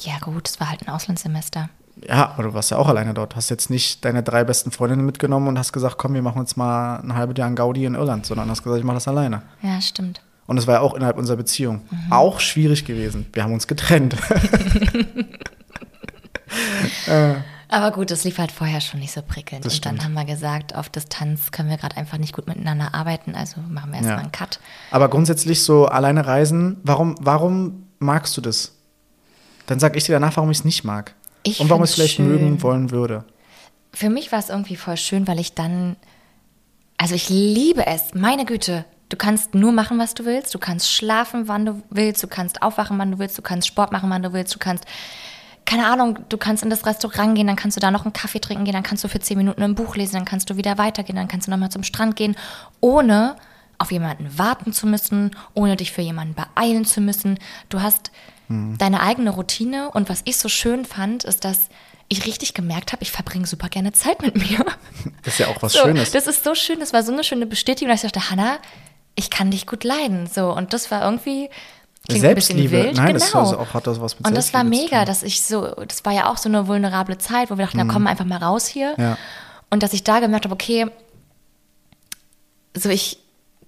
[0.00, 1.68] Ja, gut, es war halt ein Auslandssemester.
[2.08, 3.36] Ja, aber du warst ja auch alleine dort.
[3.36, 6.56] Hast jetzt nicht deine drei besten Freundinnen mitgenommen und hast gesagt, komm, wir machen uns
[6.56, 9.42] mal ein halbes Jahr ein Gaudi in Irland, sondern hast gesagt, ich mache das alleine.
[9.62, 10.22] Ja, stimmt.
[10.46, 11.82] Und es war ja auch innerhalb unserer Beziehung.
[12.10, 13.26] Auch schwierig gewesen.
[13.32, 14.16] Wir haben uns getrennt.
[17.72, 19.64] Aber gut, das lief halt vorher schon nicht so prickelnd.
[19.64, 22.92] Das und dann haben wir gesagt, auf Distanz können wir gerade einfach nicht gut miteinander
[22.92, 24.22] arbeiten, also machen wir erstmal Ja.
[24.24, 24.60] einen Cut.
[24.90, 28.72] Aber grundsätzlich so alleine reisen, warum, warum magst du das?
[29.66, 31.14] Dann sag ich dir danach, warum ich es nicht mag.
[31.44, 32.28] Ich und warum ich es vielleicht schön.
[32.28, 33.24] mögen wollen würde.
[33.94, 35.96] Für mich war es irgendwie voll schön, weil ich dann,
[36.98, 38.84] also ich liebe es, meine Güte.
[39.08, 40.54] Du kannst nur machen, was du willst.
[40.54, 42.22] Du kannst schlafen, wann du willst.
[42.22, 43.36] Du kannst aufwachen, wann du willst.
[43.38, 44.54] Du kannst Sport machen, wann du willst.
[44.54, 44.84] Du kannst,
[45.64, 48.40] keine Ahnung, du kannst in das Restaurant gehen, dann kannst du da noch einen Kaffee
[48.40, 50.78] trinken gehen, dann kannst du für zehn Minuten ein Buch lesen, dann kannst du wieder
[50.78, 52.36] weitergehen, dann kannst du nochmal zum Strand gehen,
[52.80, 53.36] ohne
[53.78, 57.38] auf jemanden warten zu müssen, ohne dich für jemanden beeilen zu müssen.
[57.68, 58.10] Du hast
[58.78, 61.68] deine eigene Routine und was ich so schön fand, ist, dass
[62.08, 64.64] ich richtig gemerkt habe, ich verbringe super gerne Zeit mit mir.
[65.22, 66.10] Das ist ja auch was so, Schönes.
[66.10, 68.58] Das ist so schön, das war so eine schöne Bestätigung, dass ich dachte, Hanna,
[69.14, 70.26] ich kann dich gut leiden.
[70.26, 71.48] So, und das war irgendwie
[72.08, 72.84] klingt ein bisschen Selbstliebe.
[72.84, 72.96] wild.
[72.96, 73.44] Nein, das genau.
[73.50, 76.12] ist auch, hat das was mit Und das war mega, dass ich so, das war
[76.12, 78.94] ja auch so eine vulnerable Zeit, wo wir dachten, na komm einfach mal raus hier.
[78.96, 79.02] Mhm.
[79.02, 79.18] Ja.
[79.70, 80.86] Und dass ich da gemerkt habe, okay,
[82.76, 83.18] so ich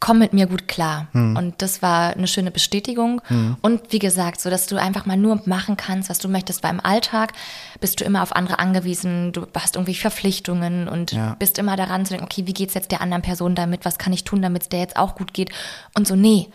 [0.01, 1.07] komme mit mir gut klar.
[1.13, 1.37] Mhm.
[1.37, 3.23] Und das war eine schöne Bestätigung.
[3.63, 6.73] Und wie gesagt, so dass du einfach mal nur machen kannst, was du möchtest, weil
[6.73, 7.33] im Alltag
[7.81, 11.37] bist du immer auf andere angewiesen, du hast irgendwie Verpflichtungen und Ja.
[11.39, 14.13] bist immer daran zu denken, okay, wie geht's jetzt der anderen Person damit, was kann
[14.13, 15.51] ich tun, damit es der jetzt auch gut geht.
[15.95, 16.49] Und so, nee,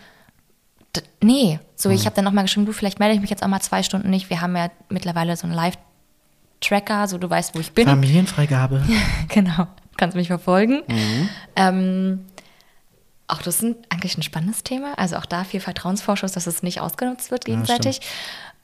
[1.22, 1.58] nee.
[1.76, 1.94] So, Mhm.
[1.94, 4.10] ich habe dann nochmal geschrieben, du, vielleicht melde ich mich jetzt auch mal zwei Stunden
[4.10, 4.30] nicht.
[4.30, 7.86] Wir haben ja mittlerweile so einen Live-Tracker, so du weißt, wo ich bin.
[7.86, 8.84] Familienfreigabe.
[9.28, 10.82] genau, kannst mich verfolgen.
[10.88, 11.28] Mhm.
[11.56, 12.24] Ähm,
[13.28, 14.94] auch das ist eigentlich ein spannendes Thema.
[14.98, 18.00] Also auch da viel Vertrauensvorschuss, dass es nicht ausgenutzt wird gegenseitig.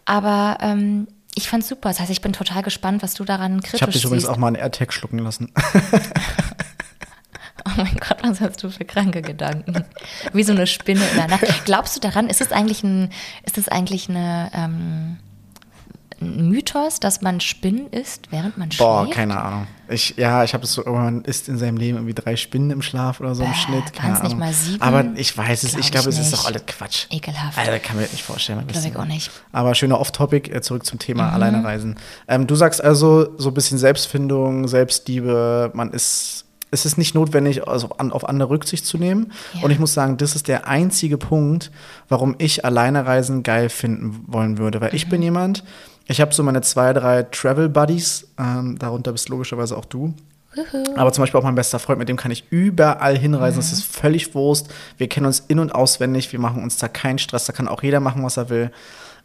[0.05, 1.89] Aber ähm, ich fand's super.
[1.91, 4.33] Das heißt, ich bin total gespannt, was du daran kritisch Ich habe dich übrigens siehst.
[4.33, 5.53] auch mal einen AirTag schlucken lassen.
[7.67, 9.85] Oh mein Gott, was hast du für kranke Gedanken?
[10.33, 11.45] Wie so eine Spinne in der Nacht.
[11.65, 13.11] Glaubst du daran, ist es eigentlich ein,
[13.45, 15.17] ist es eigentlich eine, ähm,
[16.19, 19.17] ein Mythos, dass man Spinnen isst, während man Boah, schläft?
[19.19, 19.67] keine Ahnung.
[19.89, 22.81] Ich, ja, ich habe das so, man isst in seinem Leben irgendwie drei Spinnen im
[22.81, 23.93] Schlaf oder so im Bäh, Schnitt.
[23.93, 24.39] Keine waren's nicht Ahnung.
[24.39, 24.83] mal sieben?
[24.83, 27.07] Aber ich weiß es, Glaub ich glaube, es ist doch alles Quatsch.
[27.11, 27.59] Ekelhaft.
[27.59, 28.61] Also, kann mir das nicht vorstellen.
[28.61, 29.31] ein Glaub ich auch nicht.
[29.53, 31.01] Aber schöner Off-Topic, äh, zurück zum Mhm.
[31.01, 31.97] Thema alleine reisen.
[32.29, 36.46] Ähm, du sagst also, so ein bisschen Selbstfindung, Selbstliebe, man ist.
[36.81, 39.33] Es ist nicht notwendig, also an, auf andere Rücksicht zu nehmen.
[39.55, 39.63] Ja.
[39.65, 41.71] Und ich muss sagen, das ist der einzige Punkt,
[42.09, 44.81] warum ich alleine reisen geil finden wollen würde.
[44.81, 44.97] Weil Mhm.
[44.97, 45.65] ich bin jemand,
[46.07, 50.15] ich habe so meine zwei, drei Travel Buddies, ähm, darunter bist logischerweise auch du.
[50.97, 53.59] Aber zum Beispiel auch mein bester Freund, mit dem kann ich überall hinreisen.
[53.59, 54.73] Das ist völlig Wurst.
[54.97, 56.33] Wir kennen uns in- und auswendig.
[56.33, 57.45] Wir machen uns da keinen Stress.
[57.45, 58.71] Da kann auch jeder machen, was er will.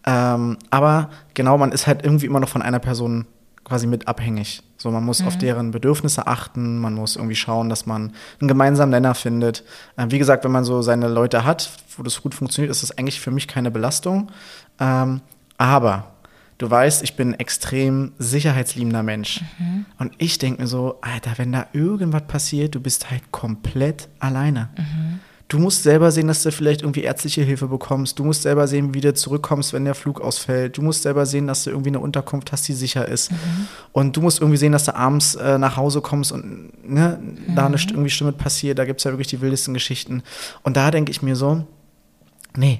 [0.05, 3.27] Ähm, aber genau, man ist halt irgendwie immer noch von einer Person
[3.63, 4.61] quasi mit abhängig.
[4.81, 6.79] So, man muss auf deren Bedürfnisse achten.
[6.79, 9.63] Man muss irgendwie schauen, dass man einen gemeinsamen Nenner findet.
[9.95, 12.97] Ähm, wie gesagt, wenn man so seine Leute hat, wo das gut funktioniert, ist das
[12.97, 14.31] eigentlich für mich keine Belastung.
[14.79, 15.21] Ähm,
[15.57, 16.07] aber
[16.57, 19.41] Du weißt, ich bin ein extrem sicherheitsliebender Mensch.
[19.97, 24.69] Und ich denke mir so, Alter, wenn da irgendwas passiert, du bist halt komplett alleine.
[25.51, 28.17] Du musst selber sehen, dass du vielleicht irgendwie ärztliche Hilfe bekommst.
[28.17, 30.77] Du musst selber sehen, wie du zurückkommst, wenn der Flug ausfällt.
[30.77, 33.33] Du musst selber sehen, dass du irgendwie eine Unterkunft hast, die sicher ist.
[33.33, 33.67] Mhm.
[33.91, 37.53] Und du musst irgendwie sehen, dass du abends äh, nach Hause kommst und ne, mhm.
[37.53, 38.79] da nicht irgendwie Stimme passiert.
[38.79, 40.23] Da gibt es ja wirklich die wildesten Geschichten.
[40.63, 41.65] Und da denke ich mir so,
[42.55, 42.79] nee,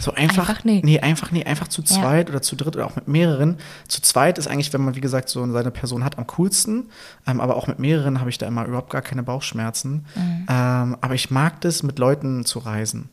[0.00, 0.80] so einfach, einfach nee.
[0.84, 1.00] nee.
[1.00, 2.34] einfach nee, einfach zu zweit ja.
[2.34, 3.56] oder zu dritt oder auch mit mehreren.
[3.88, 6.90] Zu zweit ist eigentlich, wenn man, wie gesagt, so seine Person hat, am coolsten.
[7.26, 10.06] Ähm, aber auch mit mehreren habe ich da immer überhaupt gar keine Bauchschmerzen.
[10.14, 10.46] Mhm.
[10.48, 13.08] Ähm, aber ich mag das, mit Leuten zu reisen.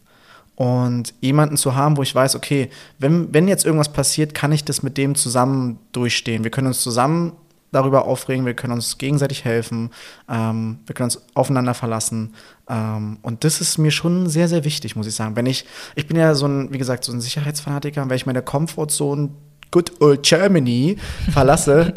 [0.55, 4.63] Und jemanden zu haben, wo ich weiß, okay, wenn, wenn jetzt irgendwas passiert, kann ich
[4.63, 6.43] das mit dem zusammen durchstehen.
[6.43, 7.33] Wir können uns zusammen
[7.75, 9.91] darüber aufregen, wir können uns gegenseitig helfen,
[10.29, 12.33] ähm, wir können uns aufeinander verlassen.
[12.69, 15.35] Ähm, und das ist mir schon sehr, sehr wichtig, muss ich sagen.
[15.35, 18.41] Wenn ich, ich bin ja so ein, wie gesagt, so ein Sicherheitsfanatiker, wenn ich meine
[18.41, 19.29] Comfortzone
[19.71, 20.97] Good Old Germany
[21.31, 21.93] verlasse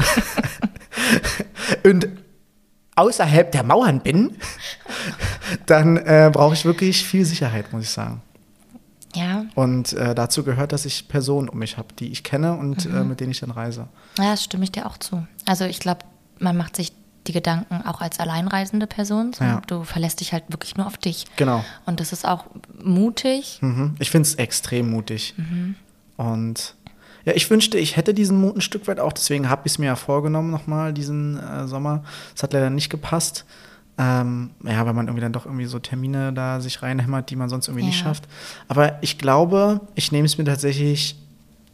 [1.84, 2.08] und
[2.96, 4.36] außerhalb der Mauern bin,
[5.66, 8.20] dann äh, brauche ich wirklich viel Sicherheit, muss ich sagen.
[9.14, 9.46] Ja.
[9.54, 12.88] Und äh, dazu gehört, dass ich Personen um mich habe, die ich kenne und äh,
[12.90, 12.96] mhm.
[12.96, 13.88] äh, mit denen ich dann reise.
[14.18, 15.26] Ja, das stimme ich dir auch zu.
[15.46, 16.00] Also ich glaube,
[16.38, 16.92] man macht sich
[17.26, 19.32] die Gedanken auch als alleinreisende Person.
[19.32, 19.44] So.
[19.44, 19.62] Ja.
[19.66, 21.26] Du verlässt dich halt wirklich nur auf dich.
[21.36, 21.64] Genau.
[21.86, 22.44] Und das ist auch
[22.82, 23.58] mutig.
[23.60, 23.94] Mhm.
[23.98, 25.34] Ich finde es extrem mutig.
[25.36, 25.74] Mhm.
[26.16, 26.74] Und
[27.24, 29.12] ja, ich wünschte, ich hätte diesen Mut ein Stück weit auch.
[29.12, 32.02] Deswegen habe ich es mir ja vorgenommen nochmal diesen äh, Sommer.
[32.34, 33.44] Es hat leider nicht gepasst.
[33.98, 37.48] Ähm, ja, weil man irgendwie dann doch irgendwie so Termine da sich reinhämmert, die man
[37.48, 37.88] sonst irgendwie ja.
[37.88, 38.28] nicht schafft.
[38.68, 41.16] Aber ich glaube, ich nehme es mir tatsächlich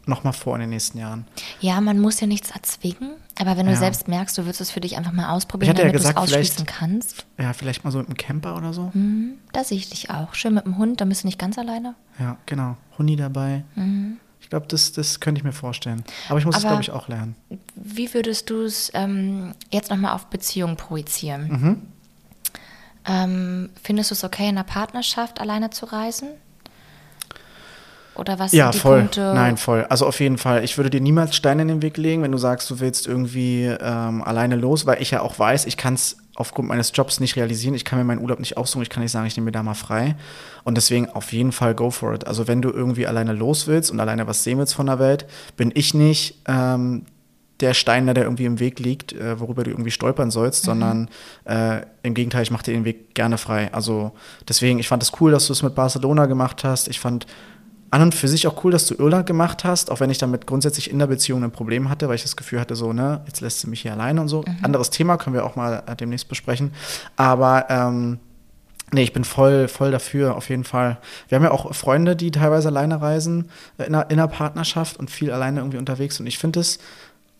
[0.07, 1.25] nochmal vor in den nächsten Jahren.
[1.61, 3.77] Ja, man muss ja nichts erzwingen, aber wenn du ja.
[3.77, 6.65] selbst merkst, du würdest es für dich einfach mal ausprobieren, damit ja du es ausschließen
[6.65, 7.25] kannst.
[7.37, 8.91] Ja, vielleicht mal so mit einem Camper oder so.
[8.93, 10.33] Mhm, da sehe ich dich auch.
[10.33, 11.95] Schön mit dem Hund, dann bist du nicht ganz alleine.
[12.19, 12.77] Ja, genau.
[12.97, 13.63] Hundi dabei.
[13.75, 14.17] Mhm.
[14.39, 16.03] Ich glaube, das, das könnte ich mir vorstellen.
[16.29, 17.35] Aber ich muss es, glaube ich, auch lernen.
[17.75, 21.47] Wie würdest du es ähm, jetzt nochmal auf Beziehungen projizieren?
[21.47, 21.81] Mhm.
[23.07, 26.29] Ähm, findest du es okay, in einer Partnerschaft alleine zu reisen?
[28.15, 28.99] Oder was ja, sind die voll.
[28.99, 29.33] Punkte?
[29.35, 29.85] Nein, voll.
[29.89, 30.63] Also auf jeden Fall.
[30.63, 33.65] Ich würde dir niemals Steine in den Weg legen, wenn du sagst, du willst irgendwie
[33.65, 37.35] ähm, alleine los, weil ich ja auch weiß, ich kann es aufgrund meines Jobs nicht
[37.35, 37.75] realisieren.
[37.75, 38.83] Ich kann mir meinen Urlaub nicht aussuchen.
[38.83, 40.15] Ich kann nicht sagen, ich nehme mir da mal frei.
[40.63, 42.25] Und deswegen auf jeden Fall go for it.
[42.25, 45.25] Also wenn du irgendwie alleine los willst und alleine was sehen willst von der Welt,
[45.57, 47.05] bin ich nicht ähm,
[47.61, 50.65] der Stein, der irgendwie im Weg liegt, äh, worüber du irgendwie stolpern sollst, mhm.
[50.65, 51.09] sondern
[51.45, 53.73] äh, im Gegenteil, ich mache dir den Weg gerne frei.
[53.73, 54.11] Also
[54.47, 56.87] deswegen, ich fand es cool, dass du es mit Barcelona gemacht hast.
[56.87, 57.25] Ich fand
[57.91, 60.47] an und für sich auch cool, dass du Irland gemacht hast, auch wenn ich damit
[60.47, 63.39] grundsätzlich in der Beziehung ein Problem hatte, weil ich das Gefühl hatte, so, ne, jetzt
[63.39, 64.41] lässt sie mich hier alleine und so.
[64.41, 64.57] Mhm.
[64.63, 66.73] Anderes Thema, können wir auch mal äh, demnächst besprechen.
[67.15, 68.19] Aber ähm,
[68.93, 70.99] Nee, ich bin voll, voll dafür, auf jeden Fall.
[71.27, 74.97] Wir haben ja auch Freunde, die teilweise alleine reisen, äh, in einer, in einer Partnerschaft
[74.97, 76.19] und viel alleine irgendwie unterwegs.
[76.19, 76.77] Und ich finde es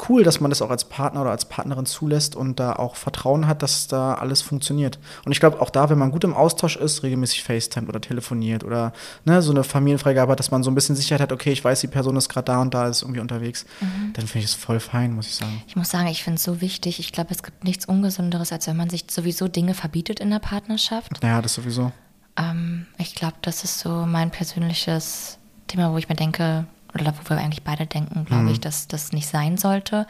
[0.09, 3.47] cool, dass man das auch als Partner oder als Partnerin zulässt und da auch Vertrauen
[3.47, 4.99] hat, dass da alles funktioniert.
[5.25, 8.63] Und ich glaube auch da, wenn man gut im Austausch ist, regelmäßig FaceTime oder telefoniert
[8.63, 8.91] oder
[9.23, 11.79] ne, so eine Familienfreigabe hat, dass man so ein bisschen Sicherheit hat, okay, ich weiß,
[11.79, 14.13] die Person ist gerade da und da, ist irgendwie unterwegs, mhm.
[14.13, 15.63] dann finde ich es voll fein, muss ich sagen.
[15.67, 16.99] Ich muss sagen, ich finde es so wichtig.
[16.99, 20.39] Ich glaube, es gibt nichts Ungesünderes, als wenn man sich sowieso Dinge verbietet in der
[20.39, 21.11] Partnerschaft.
[21.23, 21.91] Ja, das sowieso.
[22.37, 27.29] Ähm, ich glaube, das ist so mein persönliches Thema, wo ich mir denke, oder wo
[27.29, 28.49] wir eigentlich beide denken, glaube mhm.
[28.49, 30.07] ich, dass das nicht sein sollte.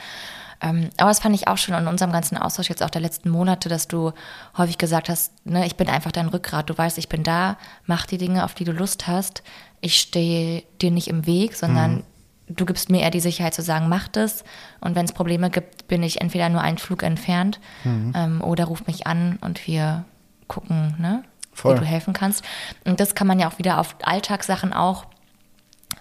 [0.62, 3.30] Ähm, aber das fand ich auch schon in unserem ganzen Austausch jetzt auch der letzten
[3.30, 4.14] Monate, dass du
[4.58, 6.70] häufig gesagt hast, ne, ich bin einfach dein Rückgrat.
[6.70, 9.44] Du weißt, ich bin da, mach die Dinge, auf die du Lust hast.
[9.82, 12.04] Ich stehe dir nicht im Weg, sondern mhm.
[12.48, 14.44] du gibst mir eher die Sicherheit zu sagen, mach das.
[14.80, 18.14] Und wenn es Probleme gibt, bin ich entweder nur einen Flug entfernt mhm.
[18.16, 20.06] ähm, oder ruf mich an und wir
[20.48, 21.24] gucken, ne,
[21.64, 22.44] wie du helfen kannst.
[22.86, 25.06] Und das kann man ja auch wieder auf Alltagssachen auch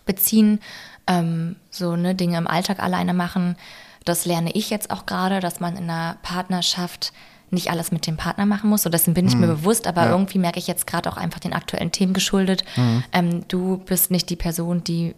[0.07, 0.61] beziehen,
[1.07, 3.57] ähm, so ne, Dinge im Alltag alleine machen.
[4.05, 7.12] Das lerne ich jetzt auch gerade, dass man in einer Partnerschaft
[7.51, 8.83] nicht alles mit dem Partner machen muss.
[8.83, 9.43] So, dessen bin ich mhm.
[9.43, 10.11] mir bewusst, aber ja.
[10.11, 12.64] irgendwie merke ich jetzt gerade auch einfach den aktuellen Themen geschuldet.
[12.77, 13.05] Mhm.
[13.12, 15.14] Ähm, du bist nicht die Person, die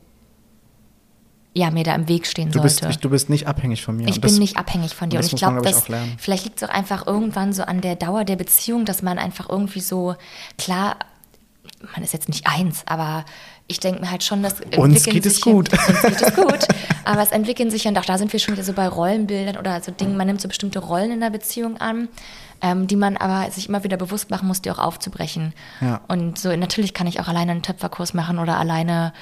[1.57, 2.87] ja, mir da im Weg stehen du sollte.
[2.87, 4.07] Bist, du bist nicht abhängig von mir.
[4.09, 5.16] Ich bin nicht abhängig von dir.
[5.16, 5.87] Und, und ich glaube, glaub,
[6.18, 9.49] vielleicht liegt es auch einfach irgendwann so an der Dauer der Beziehung, dass man einfach
[9.49, 10.16] irgendwie so,
[10.59, 10.96] klar,
[11.94, 13.25] man ist jetzt nicht eins, aber
[13.68, 15.70] ich denke mir halt schon, dass uns geht es gut.
[15.72, 16.68] uns geht es gut.
[17.05, 19.81] Aber es entwickeln sich und auch da sind wir schon wieder so bei Rollenbildern oder
[19.81, 22.09] so Dingen, man nimmt so bestimmte Rollen in der Beziehung an,
[22.62, 25.52] ähm, die man aber sich immer wieder bewusst machen muss, die auch aufzubrechen.
[25.81, 26.00] Ja.
[26.09, 29.12] Und so natürlich kann ich auch alleine einen Töpferkurs machen oder alleine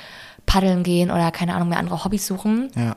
[0.47, 2.71] paddeln gehen oder keine Ahnung mehr andere Hobbys suchen.
[2.77, 2.97] Ja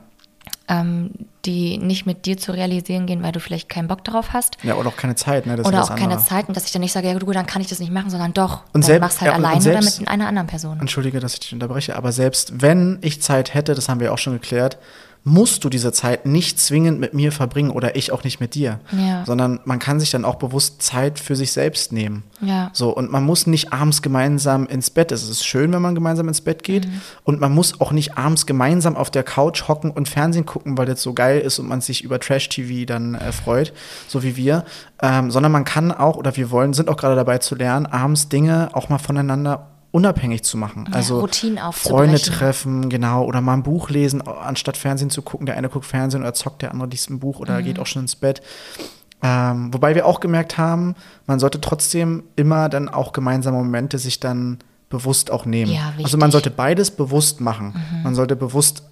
[0.68, 1.10] ähm,
[1.44, 4.58] die nicht mit dir zu realisieren gehen, weil du vielleicht keinen Bock darauf hast.
[4.62, 5.46] Ja, oder auch keine Zeit.
[5.46, 5.56] Ne?
[5.56, 7.62] Das oder auch keine Zeit und dass ich dann nicht sage, ja gut, dann kann
[7.62, 10.08] ich das nicht machen, sondern doch, und dann machst halt ja, alleine selbst, oder mit
[10.08, 10.78] einer anderen Person.
[10.80, 14.18] Entschuldige, dass ich dich unterbreche, aber selbst wenn ich Zeit hätte, das haben wir auch
[14.18, 14.78] schon geklärt,
[15.24, 18.80] musst du diese Zeit nicht zwingend mit mir verbringen oder ich auch nicht mit dir,
[18.92, 19.24] Ja.
[19.26, 22.22] sondern man kann sich dann auch bewusst Zeit für sich selbst nehmen.
[22.40, 22.70] Ja.
[22.72, 25.12] So, und man muss nicht abends gemeinsam ins Bett.
[25.12, 26.88] Es ist schön, wenn man gemeinsam ins Bett geht.
[27.24, 30.86] Und man muss auch nicht abends gemeinsam auf der Couch hocken und Fernsehen gucken, weil
[30.86, 33.72] das so geil ist und man sich über Trash-TV dann äh, freut,
[34.06, 34.64] so wie wir.
[35.02, 38.28] Ähm, sondern man kann auch, oder wir wollen, sind auch gerade dabei zu lernen, abends
[38.28, 40.88] Dinge auch mal voneinander unabhängig zu machen.
[40.92, 45.46] also Routinen Freunde treffen, genau, oder mal ein Buch lesen, anstatt Fernsehen zu gucken.
[45.46, 47.42] Der eine guckt Fernsehen oder zockt, der andere liest ein Buch Mhm.
[47.42, 48.42] oder geht auch schon ins Bett.
[49.22, 50.94] Ähm, wobei wir auch gemerkt haben,
[51.26, 54.58] man sollte trotzdem immer dann auch gemeinsame Momente sich dann
[54.90, 55.72] bewusst auch nehmen.
[55.72, 56.16] Ja, also.
[56.16, 56.20] Mhm.
[56.20, 57.74] man sollte beides bewusst machen.
[58.04, 58.84] Man sollte bewusst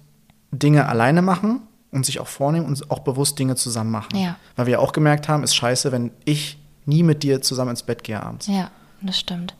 [0.51, 4.15] Dinge alleine machen und sich auch vornehmen und auch bewusst Dinge zusammen machen.
[4.17, 4.35] Ja.
[4.55, 8.03] Weil wir auch gemerkt haben, ist scheiße, wenn ich nie mit dir zusammen ins Bett
[8.03, 8.47] gehe abends.
[8.47, 8.69] Ja,
[9.01, 9.55] das stimmt.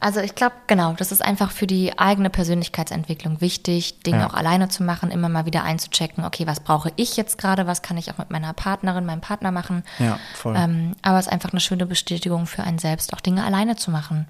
[0.00, 4.26] Also ich glaube, genau, das ist einfach für die eigene Persönlichkeitsentwicklung wichtig, Dinge Ja.
[4.28, 7.80] auch alleine zu machen, immer mal wieder einzuchecken, okay, was brauche ich jetzt gerade, was
[7.82, 9.82] kann ich auch mit meiner Partnerin, meinem Partner machen.
[9.98, 10.54] Ja, voll.
[10.56, 13.90] Ähm, aber es ist einfach eine schöne Bestätigung für einen selbst, auch Dinge alleine zu
[13.90, 14.26] machen.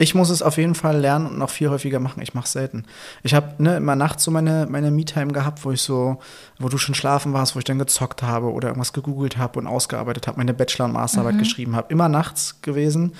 [0.00, 2.22] Ich muss es auf jeden Fall lernen und noch viel häufiger machen.
[2.22, 2.84] Ich mache es selten.
[3.24, 6.20] Ich habe ne, immer nachts so meine, meine Me-Time gehabt, wo ich so,
[6.58, 9.66] wo du schon schlafen warst, wo ich dann gezockt habe oder irgendwas gegoogelt habe und
[9.66, 11.92] ausgearbeitet habe, meine Bachelor- und Masterarbeit geschrieben habe.
[11.92, 13.14] Immer nachts gewesen,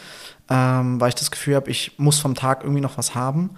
[0.48, 3.50] ähm, weil ich das Gefühl habe, ich muss vom Tag irgendwie noch was haben,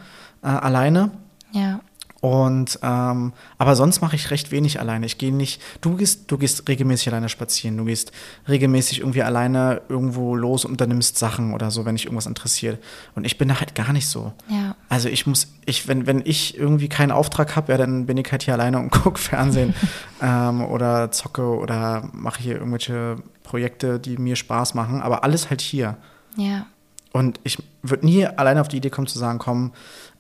[0.43, 1.11] äh, alleine.
[1.53, 1.81] Ja.
[2.21, 5.07] Und ähm, aber sonst mache ich recht wenig alleine.
[5.07, 5.61] Ich gehe nicht.
[5.81, 7.79] Du gehst, du gehst regelmäßig alleine spazieren.
[7.79, 8.13] Du gehst
[8.47, 12.83] regelmäßig irgendwie alleine irgendwo los und unternimmst Sachen oder so, wenn dich irgendwas interessiert.
[13.15, 14.35] Und ich bin da halt gar nicht so.
[14.49, 14.77] Ja.
[14.91, 18.31] Also ich muss, ich, wenn, wenn ich irgendwie keinen Auftrag habe, ja, dann bin ich
[18.31, 19.75] halt hier alleine und gucke Fernsehen
[20.23, 25.01] ähm, oder zocke oder mache hier irgendwelche Projekte, die mir Spaß machen.
[25.01, 25.97] Aber alles halt hier.
[26.37, 26.67] Ja.
[27.13, 29.73] Und ich würde nie alleine auf die Idee kommen zu sagen, komm,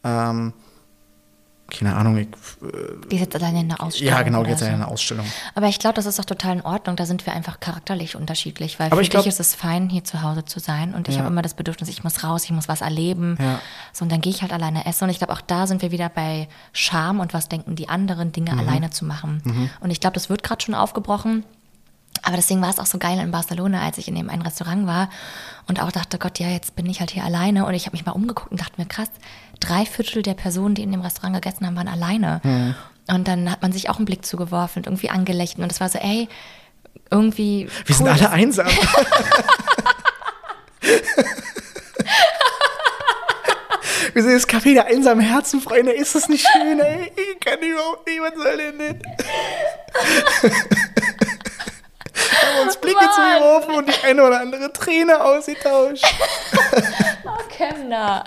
[0.02, 0.54] ähm,
[1.70, 2.28] keine Ahnung, ich,
[3.08, 4.12] Gehst jetzt alleine in eine Ausstellung.
[4.14, 4.66] ja genau, oder jetzt so.
[4.66, 5.24] in eine Ausstellung.
[5.54, 6.96] Aber ich glaube, das ist auch total in Ordnung.
[6.96, 8.78] Da sind wir einfach charakterlich unterschiedlich.
[8.78, 10.94] Weil Aber für ich glaub- dich ist es fein, hier zu Hause zu sein.
[10.94, 11.20] Und ich Ja.
[11.22, 13.36] habe immer das Bedürfnis, ich muss raus, ich muss was erleben.
[13.40, 13.60] Ja.
[13.92, 15.04] So, und dann gehe ich halt alleine essen.
[15.04, 18.28] Und ich glaube, auch da sind wir wieder bei Scham und was denken die anderen,
[18.28, 18.32] Mhm.
[18.32, 19.70] Dinge alleine zu machen.
[19.80, 21.44] Und ich glaube, das wird gerade schon aufgebrochen.
[22.22, 24.86] Aber deswegen war es auch so geil in Barcelona, als ich in dem einen Restaurant
[24.86, 25.08] war
[25.68, 27.64] und auch dachte, Gott, ja, jetzt bin ich halt hier alleine.
[27.64, 29.08] Und ich habe mich mal umgeguckt und dachte mir, krass,
[29.60, 32.40] drei Viertel der Personen, die in dem Restaurant gegessen haben, waren alleine.
[32.42, 32.74] Mhm.
[33.08, 35.58] Und dann hat man sich auch einen Blick zugeworfen und irgendwie angelächelt.
[35.58, 36.28] Und es war so, ey,
[37.10, 37.68] irgendwie.
[37.86, 38.68] Wir sind alle einsam.
[44.12, 45.92] Wir sind das Café der einsamen Herzen, Freunde.
[45.92, 47.12] Ist das nicht schön, ey?
[47.14, 49.02] Ich kann überhaupt soll denn denn?
[52.50, 56.04] Haben uns Blicke zugeworfen und die eine oder andere Träne ausgetauscht.
[57.24, 58.24] Oh, Kemner.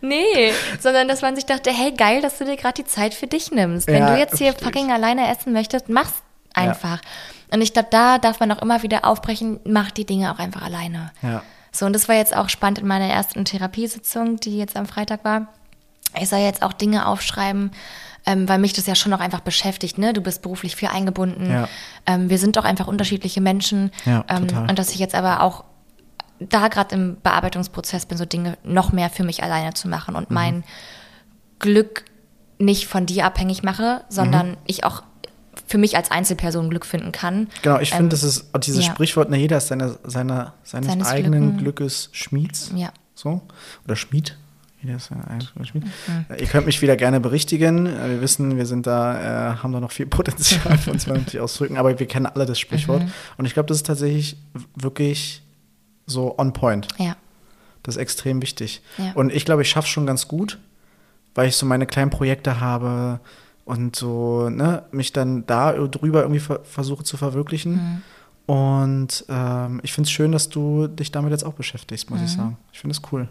[0.00, 3.26] nee, sondern dass man sich dachte, hey, geil, dass du dir gerade die Zeit für
[3.26, 3.86] dich nimmst.
[3.86, 6.14] Wenn Ja, du jetzt hier verstehe fucking alleine essen möchtest, mach's
[6.54, 7.00] einfach.
[7.52, 10.62] Und ich glaube, da darf man auch immer wieder aufbrechen, mach die Dinge auch einfach
[10.62, 11.12] alleine.
[11.22, 11.42] Ja.
[11.72, 15.24] So, und das war jetzt auch spannend in meiner ersten Therapiesitzung, die jetzt am Freitag
[15.24, 15.48] war.
[16.18, 17.70] Ich soll jetzt auch Dinge aufschreiben,
[18.26, 19.98] ähm, weil mich das ja schon noch einfach beschäftigt.
[19.98, 20.12] Ne?
[20.12, 21.48] Du bist beruflich viel eingebunden.
[21.50, 21.68] Ja.
[22.06, 23.90] Ähm, wir sind doch einfach unterschiedliche Menschen.
[24.04, 25.64] Ja, ähm, und dass ich jetzt aber auch
[26.40, 30.18] da gerade im Bearbeitungsprozess bin, so Dinge noch mehr für mich alleine zu machen Mhm.
[30.18, 30.64] und mein
[31.58, 32.04] Glück
[32.58, 34.56] nicht von dir abhängig mache, sondern Mhm.
[34.66, 35.02] ich auch
[35.66, 37.48] für mich als Einzelperson Glück finden kann.
[37.62, 38.92] Genau, ich Ähm, finde, das ist dieses ja.
[38.92, 42.70] Sprichwort, ne, jeder ist seine, seine, seines, Seines eigenen Glücken- Glückes Schmieds.
[42.74, 42.90] Ja.
[43.14, 43.40] So.
[43.84, 44.36] Oder Schmied.
[44.80, 45.84] Schmied.
[45.84, 46.24] Mhm.
[46.28, 47.86] Äh, Ihr könnt mich wieder gerne berichtigen.
[47.86, 51.14] Äh, Wir wissen, wir sind da, äh, haben da noch viel Potenzial für uns mal
[51.18, 53.02] natürlich ausdrücken, aber wir kennen alle das Sprichwort.
[53.02, 53.12] Mhm.
[53.38, 54.36] Und ich glaube, das ist tatsächlich
[54.74, 55.42] wirklich
[56.06, 56.88] so on point.
[56.98, 57.16] Ja.
[57.82, 58.82] Das ist extrem wichtig.
[58.98, 59.12] Ja.
[59.14, 60.58] Und ich glaube, ich schaffe schon ganz gut,
[61.34, 63.20] weil ich so meine kleinen Projekte habe
[63.64, 67.72] und so, ne, mich dann da drüber irgendwie ver versuche zu verwirklichen.
[67.74, 68.02] Mhm.
[68.54, 72.30] Und ähm, ich finde es schön, dass du dich damit jetzt auch beschäftigst, muss ich
[72.32, 72.36] Mhm.
[72.36, 72.56] sagen.
[72.72, 73.28] Ich finde es cool.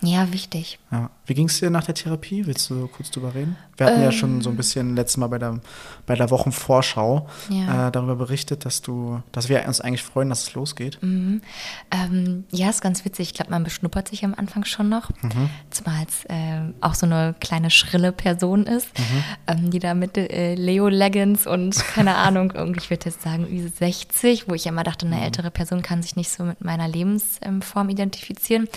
[0.00, 0.78] Ja, wichtig.
[0.92, 1.10] Ja.
[1.26, 2.46] Wie ging es dir nach der Therapie?
[2.46, 3.56] Willst du kurz drüber reden?
[3.76, 4.42] Wir hatten ja schon Ähm.
[4.42, 5.58] so ein bisschen letztes Mal bei der,
[6.06, 7.88] bei der Wochenvorschau Ja.
[7.88, 10.98] äh, darüber berichtet, dass du, dass wir uns eigentlich freuen, dass es losgeht.
[11.02, 11.42] Mhm.
[11.90, 13.28] Ähm, ja, ist ganz witzig.
[13.30, 15.10] Ich glaube, man beschnuppert sich am Anfang schon noch.
[15.22, 15.50] Mhm.
[15.70, 19.24] Zumal es äh, auch so eine kleine schrille Person ist, Mhm.
[19.48, 23.68] ähm, die da mit äh, Leo-Leggings und keine Ahnung, irgendwie, ich würde jetzt sagen, über
[23.68, 25.12] 60, wo ich immer dachte, Mhm.
[25.14, 28.68] eine ältere Person kann sich nicht so mit meiner Lebensform identifizieren.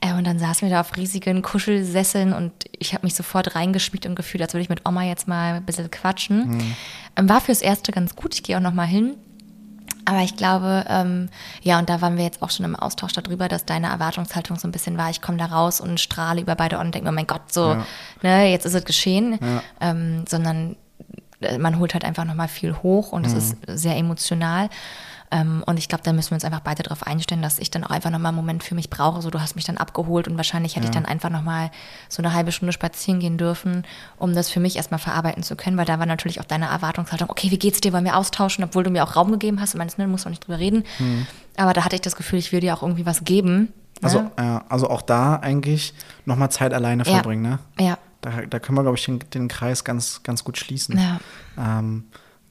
[0.00, 4.06] Äh, und dann saßen wir da auf riesigen Kuschelsesseln und ich habe mich sofort reingeschmiegt
[4.06, 6.62] und gefühlt, als würde ich mit Oma jetzt mal ein bisschen quatschen.
[7.18, 7.28] Mhm.
[7.28, 8.34] War fürs Erste ganz gut.
[8.34, 9.14] Ich gehe auch noch mal hin.
[10.06, 11.30] Aber ich glaube, ähm,
[11.62, 14.68] ja, und da waren wir jetzt auch schon im Austausch darüber, dass deine Erwartungshaltung so
[14.68, 17.12] ein bisschen war, ich komme da raus und strahle über beide Ohren und denke mir,
[17.12, 17.86] oh mein Gott, so, Ja.
[18.22, 19.38] ne, jetzt ist es geschehen.
[19.40, 19.62] Ja.
[19.80, 20.76] Ähm, sondern
[21.40, 23.38] äh, man holt halt einfach nochmal viel hoch und es Mhm.
[23.38, 24.68] ist sehr emotional.
[25.34, 27.82] Ähm, und ich glaube, da müssen wir uns einfach beide darauf einstellen, dass ich dann
[27.82, 29.20] auch einfach nochmal einen Moment für mich brauche.
[29.20, 31.00] So, du hast mich dann abgeholt und wahrscheinlich hätte ich Ja.
[31.00, 31.72] dann einfach nochmal
[32.08, 33.84] so eine halbe Stunde spazieren gehen dürfen,
[34.16, 37.28] um das für mich erstmal verarbeiten zu können, weil da war natürlich auch deine Erwartungshaltung,
[37.30, 39.78] okay, wie geht's dir, wollen wir austauschen, obwohl du mir auch Raum gegeben hast und
[39.78, 40.84] meinst, ne, du musst auch nicht drüber reden.
[41.56, 43.72] Aber da hatte ich das Gefühl, ich will dir auch irgendwie was geben.
[44.02, 44.30] Also, ne?
[44.36, 45.94] äh, also auch da eigentlich
[46.26, 47.12] nochmal Zeit alleine Ja.
[47.12, 47.58] verbringen, ne?
[47.80, 50.96] Ja, Da, da können wir, glaube ich, den, den Kreis ganz, ganz gut schließen.
[50.98, 51.18] ja,
[51.58, 52.04] Ähm,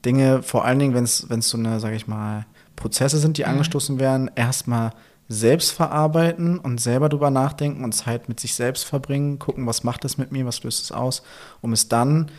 [0.05, 3.33] Dinge, vor allen Dingen, wenn es so eine, sage ich mal, Prozesse sind, Mhm.
[3.33, 4.91] die angestoßen werden, erstmal
[5.29, 10.03] selbst verarbeiten und selber drüber nachdenken und Zeit mit sich selbst verbringen, gucken, was macht
[10.03, 11.23] das mit mir, was löst es aus,
[11.61, 12.29] um es dann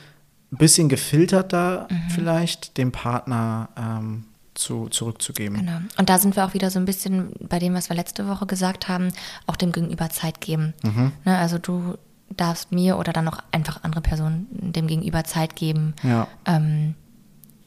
[0.52, 2.10] ein bisschen gefilterter Mhm.
[2.10, 5.56] vielleicht dem Partner ähm, zu, zurückzugeben.
[5.58, 5.78] genau.
[5.98, 8.46] Und da sind wir auch wieder so ein bisschen bei dem, was wir letzte Woche
[8.46, 9.08] gesagt haben,
[9.46, 10.74] auch dem Gegenüber Zeit geben.
[10.84, 11.10] Mhm.
[11.24, 11.94] Ne, also du
[12.36, 15.94] darfst mir oder dann auch einfach andere Personen dem Gegenüber Zeit geben.
[16.04, 16.28] Ja.
[16.46, 16.94] Ähm,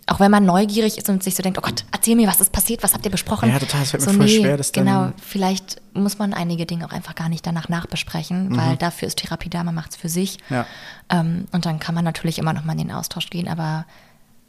[0.08, 2.52] auch wenn man neugierig ist und sich so denkt, oh Gott, erzähl mir, was ist
[2.52, 3.50] passiert, was habt ihr besprochen?
[3.50, 6.86] Ja, total, es fällt mir voll schwer, das dann- Genau, vielleicht muss man einige Dinge
[6.86, 10.10] auch einfach gar nicht danach nachbesprechen, weil dafür ist Therapie da, man macht es für
[10.10, 10.38] sich.
[10.50, 10.56] Mhm.
[10.56, 10.66] Ja.
[11.10, 13.86] Ähm, und dann kann man natürlich immer noch mal in den Austausch gehen, aber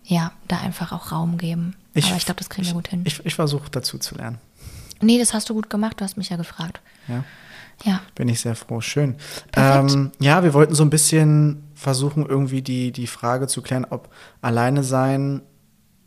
[0.05, 1.75] ja, da einfach auch Raum geben.
[1.97, 3.03] aber ich glaube, das kriegen wir gut hin.
[3.05, 4.39] Ich, ich versuche dazu zu lernen.
[5.01, 6.81] nee, das hast du gut gemacht, du hast mich ja gefragt.
[7.09, 7.25] Ja.
[7.85, 8.81] Ja, Bin ich sehr froh.
[8.81, 9.15] Schön.
[9.55, 14.09] Ähm, ja, wir wollten so ein bisschen versuchen, irgendwie die, die Frage zu klären, ob
[14.43, 15.43] alleine sein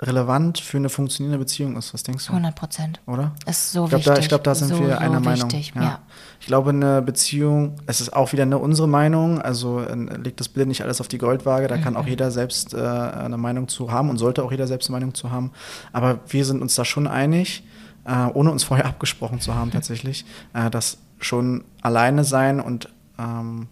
[0.02, 1.94] relevant für eine funktionierende Beziehung ist.
[1.94, 2.32] Was denkst du?
[2.34, 3.00] 100 Prozent.
[3.06, 3.34] Oder?
[3.46, 4.14] Ist so ich glaube, wichtig.
[4.16, 5.90] da, ich glaub, da sind so, wir so einer wichtig, Meinung.
[5.92, 6.00] Ja.
[6.40, 10.50] Ich glaube, eine Beziehung, es ist auch wieder eine unsere Meinung, also äh, legt das
[10.50, 11.82] bitte nicht alles auf die Goldwaage, da Mhm.
[11.84, 14.98] kann auch jeder selbst äh, eine Meinung zu haben und sollte auch jeder selbst eine
[14.98, 15.52] Meinung zu haben.
[15.94, 17.64] Aber wir sind uns da schon einig,
[18.06, 23.68] äh, ohne uns vorher abgesprochen zu haben tatsächlich, äh, dass schon alleine sein und ähm,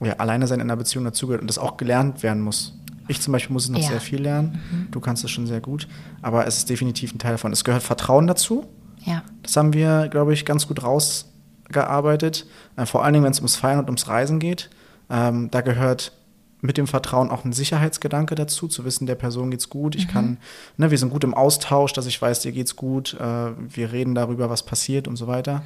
[0.00, 2.74] ja, alleine sein in einer Beziehung dazugehört und das auch gelernt werden muss.
[3.08, 3.86] Ich zum Beispiel muss es noch Ja.
[3.86, 3.90] Mhm.
[3.90, 4.88] sehr viel lernen.
[4.90, 5.88] Du kannst es schon sehr gut.
[6.22, 7.52] Aber es ist definitiv ein Teil davon.
[7.52, 8.66] Es gehört Vertrauen dazu.
[9.04, 9.22] ja.
[9.42, 12.46] Das haben wir, glaube ich, ganz gut rausgearbeitet.
[12.76, 14.70] Äh, vor allen Dingen, wenn es ums Feiern und ums Reisen geht.
[15.10, 16.12] Ähm, da gehört
[16.60, 19.94] mit dem Vertrauen auch ein Sicherheitsgedanke dazu, zu wissen, der Person geht's gut.
[19.94, 20.38] Ich kann,
[20.76, 23.14] ne, wir sind gut im Austausch, dass ich weiß, dir geht's gut.
[23.14, 25.62] Äh, wir reden darüber, was passiert und so weiter.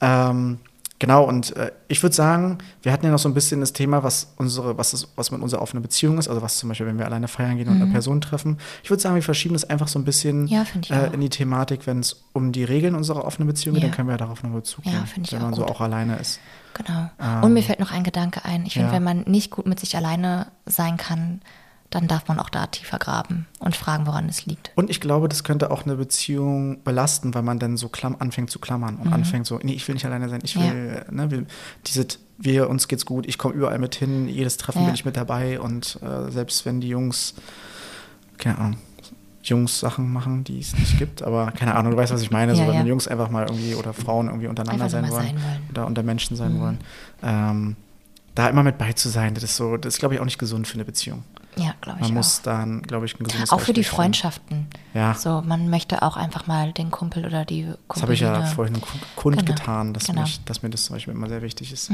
[0.00, 0.58] Ähm,
[1.02, 4.04] genau, und äh, ich würde sagen, wir hatten ja noch so ein bisschen das Thema,
[4.04, 6.96] was unsere, was ist, was mit unserer offenen Beziehung ist, also was zum Beispiel, wenn
[6.98, 8.58] wir alleine feiern gehen und eine Person treffen.
[8.84, 11.86] Ich würde sagen, wir verschieben das einfach so ein bisschen Ja, äh, in die Thematik,
[11.88, 13.88] wenn es um die Regeln unserer offenen Beziehung geht, Ja.
[13.88, 15.70] dann können wir ja darauf noch Bezug Ja, wenn man so gut.
[15.70, 16.38] auch alleine ist.
[16.74, 17.10] Genau.
[17.20, 18.64] Ähm, und mir fällt noch ein Gedanke ein.
[18.64, 21.40] Ich finde, wenn man nicht gut mit sich alleine sein kann,
[21.94, 24.70] dann darf man auch da tiefer graben und fragen, woran es liegt.
[24.74, 28.50] Und ich glaube, das könnte auch eine Beziehung belasten, weil man dann so klamm, anfängt
[28.50, 30.62] zu klammern und anfängt so, nee, ich will nicht alleine sein, ich Mhm.
[30.62, 30.72] Ja.
[30.72, 31.46] will, ne, wir,
[31.86, 32.06] diese,
[32.38, 34.86] wir, uns geht's gut, ich komme überall mit hin, jedes Treffen Ja.
[34.86, 37.34] bin ich mit dabei und äh, selbst wenn die Jungs,
[38.38, 38.76] keine Ahnung,
[39.44, 42.54] Jungs Sachen machen, die es nicht gibt, aber keine Ahnung, du weißt, was ich meine,
[42.54, 42.84] so Ja, wenn ja.
[42.84, 45.62] Jungs einfach mal irgendwie oder Frauen irgendwie untereinander sein wollen, sein wollen.
[45.70, 46.38] oder unter Menschen Mhm.
[46.38, 46.78] sein wollen,
[47.24, 47.76] ähm,
[48.36, 50.38] da immer mit bei zu sein, das ist so, das ist, glaube ich, auch nicht
[50.38, 51.24] gesund für eine Beziehung.
[51.56, 52.14] Ja, glaube ich Man auch.
[52.16, 53.84] muss dann, glaube ich, ein gesundes Auch für die.
[53.84, 54.68] Freundschaften.
[54.94, 55.14] Ja.
[55.14, 57.78] So, man möchte auch einfach mal den Kumpel oder die Kumpeline.
[57.88, 58.86] Das habe ich ja vorhin ku-
[59.16, 60.22] kundgetan, Genau, dass, genau.
[60.22, 61.90] mich, dass mir das zum Beispiel immer sehr wichtig ist.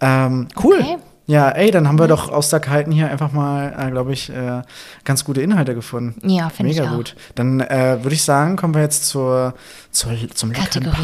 [0.00, 0.78] Ähm, cool.
[0.80, 0.98] Okay.
[1.26, 4.30] Ja, ey, dann haben wir doch aus der Kalten hier einfach mal, äh, glaube ich,
[4.30, 4.62] äh,
[5.04, 6.28] ganz gute Inhalte gefunden.
[6.28, 7.14] Ja, finde ich Mega gut.
[7.36, 9.54] Dann äh, würde ich sagen, kommen wir jetzt zur,
[9.92, 10.96] zur, zum leckeren Kategorie.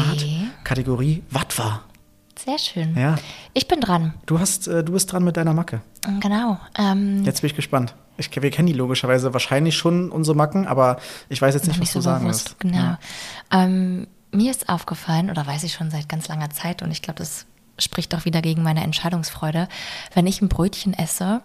[0.49, 0.65] Part.
[0.65, 1.83] Kategorie Was war?
[2.47, 2.97] Sehr schön.
[2.97, 3.17] Ja.
[3.53, 4.13] Ich bin dran.
[4.25, 5.81] Du, hast, äh, du bist dran mit deiner Macke.
[6.21, 6.57] Genau.
[6.77, 7.93] Ähm, Jetzt bin ich gespannt.
[8.15, 11.81] Ich, wir kennen die logischerweise wahrscheinlich schon, unsere Macken, aber ich weiß jetzt nicht, was
[11.81, 12.51] nicht du so sagen bewusst.
[12.51, 12.59] wirst.
[12.61, 12.77] Genau.
[12.77, 12.99] Ja.
[13.51, 17.17] Ähm, mir ist aufgefallen, oder weiß ich schon seit ganz langer Zeit, und ich glaube,
[17.19, 17.45] das
[17.79, 19.67] spricht auch wieder gegen meine Entscheidungsfreude,
[20.13, 21.41] wenn ich ein Brötchen esse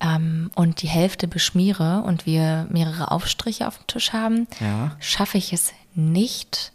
[0.00, 4.92] ähm, und die Hälfte beschmiere und wir mehrere Aufstriche auf dem Tisch haben, Ja.
[5.00, 6.70] schaffe ich es nicht,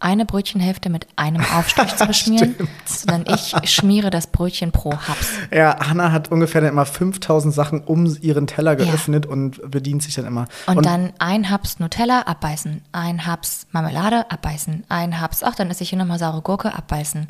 [0.00, 5.28] eine Brötchenhälfte mit einem Aufstrich zu beschmieren, sondern ich schmiere das Brötchen pro Haps.
[5.54, 10.14] Ja, Hanna hat ungefähr dann immer 5000 Sachen um ihren Teller geöffnet und bedient sich
[10.14, 10.46] dann immer.
[10.66, 15.82] Und, dann ein Haps Nutella abbeißen, ein Haps Marmelade abbeißen, ein Haps, ach, dann esse
[15.84, 17.26] ich hier nochmal saure Gurke abbeißen.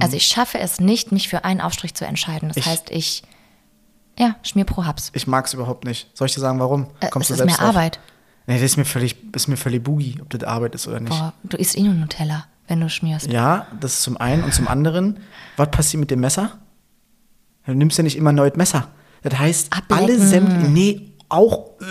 [0.00, 2.48] Also ich schaffe es nicht, mich für einen Aufstrich zu entscheiden.
[2.48, 3.22] Das Ich- heißt, ich,
[4.18, 5.10] ja, schmier pro Haps.
[5.14, 6.10] ich mag es überhaupt nicht.
[6.14, 6.88] Soll ich dir sagen, warum?
[7.00, 7.68] Äh, Kommst es du ist mehr drauf?
[7.68, 7.98] Arbeit.
[8.50, 11.10] Nee, das ist mir völlig, ist mir völlig boogie, ob das Arbeit ist oder nicht.
[11.10, 13.30] Boah, du isst eh nur Nutella, wenn du schmierst.
[13.30, 14.42] Ja, das ist zum einen.
[14.42, 15.20] Und zum anderen,
[15.56, 16.58] was passiert mit dem Messer?
[17.66, 18.88] Du nimmst ja nicht immer ein neues Messer.
[19.22, 20.04] Das heißt, Ablecken.
[20.04, 21.84] alle Sämtliche, nee, auch, äh,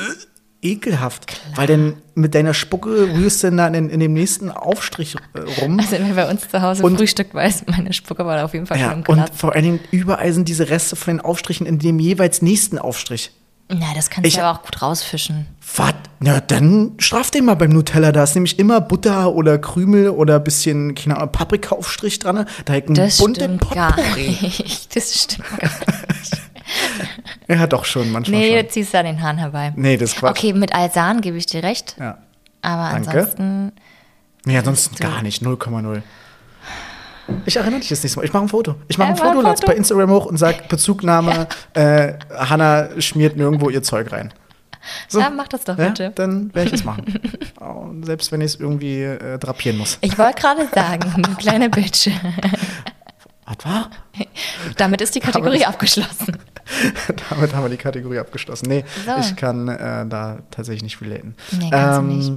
[0.68, 1.40] ekelhaft.
[1.56, 5.80] Weil dann mit deiner Spucke rührst du dann in, in dem nächsten Aufstrich äh, rum.
[5.80, 8.66] Also wenn bei uns zu Hause Und- frühstückt, weiß meine Spucke war da auf jeden
[8.66, 9.30] Fall Ja, schon im und Glas.
[9.34, 13.32] vor allen Dingen überall sind diese Reste von den Aufstrichen in dem jeweils nächsten Aufstrich.
[13.72, 15.46] Na, das kannst Ich- du aber auch gut rausfischen.
[15.76, 15.94] Was?
[16.20, 18.12] Na, dann straf den mal beim Nutella.
[18.12, 22.46] Da ist nämlich immer Butter oder Krümel oder ein bisschen, keine Ahnung, Paprikaaufstrich dran.
[22.66, 24.38] Da hat ein Das bunte stimmt gar Potpourri.
[24.42, 24.90] nicht.
[24.96, 26.42] Das stimmt gar nicht.
[27.48, 28.66] Ja, doch schon, manchmal Nee, schon.
[28.66, 29.74] du ziehst da den Hahn herbei.
[29.76, 30.38] Nee, das ist Quatsch.
[30.38, 31.96] Okay, mit Alsan gebe ich dir recht.
[32.00, 32.20] Ja.
[32.62, 33.10] Aber Danke.
[33.10, 33.72] ansonsten,
[34.46, 35.42] Nee, ansonsten gar nicht.
[35.42, 36.02] 0,0.
[37.46, 38.26] Ich erinnere dich das nächste Mal.
[38.26, 38.76] Ich mache ein Foto.
[38.88, 39.72] Ich mache Ja, ein ein Foto, lad's Foto.
[39.72, 44.34] bei Instagram hoch und sag Bezugnahme, äh, Hanna schmiert nirgendwo ihr Zeug rein.
[45.08, 45.20] So.
[45.20, 46.12] ja, mach das doch Ja, bitte.
[46.16, 47.06] dann werde ich das machen.
[47.60, 49.98] Und selbst wenn ich es irgendwie äh, drapieren muss.
[50.02, 52.08] Ich wollte gerade sagen, kleine Bitch.
[53.46, 53.90] Was war?
[54.78, 56.38] Damit ist die Kategorie das- abgeschlossen.
[57.30, 58.68] Damit haben wir die Kategorie abgeschlossen.
[58.70, 59.12] Nee, So.
[59.20, 61.36] ich kann äh, da tatsächlich nicht relaten.
[61.52, 62.32] Nee, kannst du nicht.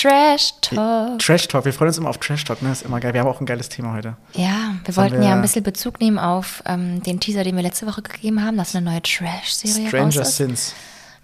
[0.00, 1.18] Trash Talk.
[1.18, 2.70] Trash Talk, wir freuen uns immer auf Trash Talk, ne?
[2.72, 3.12] Ist immer geil.
[3.14, 4.16] Wir haben auch ein geiles Thema heute.
[4.34, 7.62] Ja, wir wollten wir- ja ein bisschen Bezug nehmen auf ähm, den Teaser, den wir
[7.62, 10.36] letzte Woche gegeben haben, dass eine neue Trash-Serie raus Stranger ist.
[10.36, 10.74] Sins.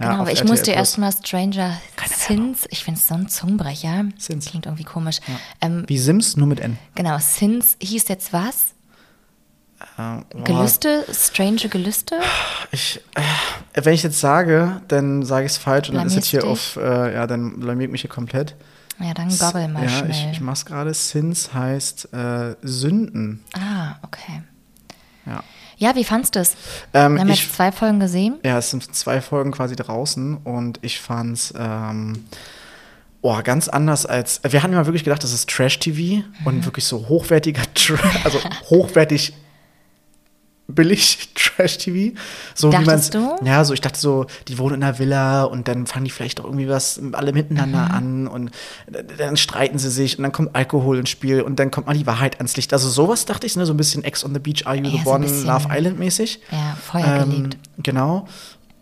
[0.01, 1.79] Ja, Genau, aber ich RTL musste erstmal Stranger
[2.27, 4.07] Sins, ich finde es so ein Zungenbrecher.
[4.19, 4.47] Sins.
[4.47, 5.21] Klingt irgendwie komisch.
[5.61, 6.79] Ähm, Wie Sims, nur mit N.
[6.97, 8.74] genau, Sins hieß jetzt was?
[9.99, 11.05] Äh, boah, Gelüste?
[11.13, 12.17] Strange Gelüste?
[12.73, 16.27] Ich, äh, wenn ich jetzt sage, dann sage ich es falsch und dann ist es
[16.27, 18.55] hier auf, äh, ja, dann blamiert mich hier komplett.
[19.01, 20.11] Ja, dann gobbel mal ja, schnell.
[20.11, 20.95] ich, ich mach's gerade.
[20.95, 23.43] Sins heißt äh, Sünden.
[23.55, 24.43] ah, okay.
[25.27, 25.43] Ja.
[25.77, 26.55] Ja, wie fandst du es?
[26.93, 28.37] Ähm, wir haben ich- jetzt zwei Folgen gesehen.
[28.45, 32.25] Ja, es sind zwei Folgen quasi draußen und ich fand's ähm,
[33.23, 34.41] oh, ganz anders als.
[34.49, 36.47] Wir hatten immer wirklich gedacht, das ist Trash-TV Mhm.
[36.47, 37.63] und wirklich so hochwertiger
[38.25, 38.39] also
[38.71, 39.35] hochwertig
[40.67, 42.17] billig Trash-TV.
[42.55, 43.37] So wie man's, Dachtest du?
[43.45, 46.41] Ja, so ich dachte so, die wohnen in einer Villa und dann fangen die vielleicht
[46.41, 47.95] auch irgendwie was alle miteinander Mhm.
[47.95, 48.51] an und
[49.19, 52.07] dann streiten sie sich und dann kommt Alkohol ins Spiel und dann kommt mal die
[52.07, 52.73] Wahrheit ans Licht.
[52.73, 54.91] Also sowas dachte ich, ne, so ein bisschen Ex on the Beach, Are You Ja,
[54.91, 55.27] the so One.
[55.27, 56.41] Love Island mäßig.
[56.51, 57.59] Ja, Feuer gelegt.
[57.83, 58.27] Genau.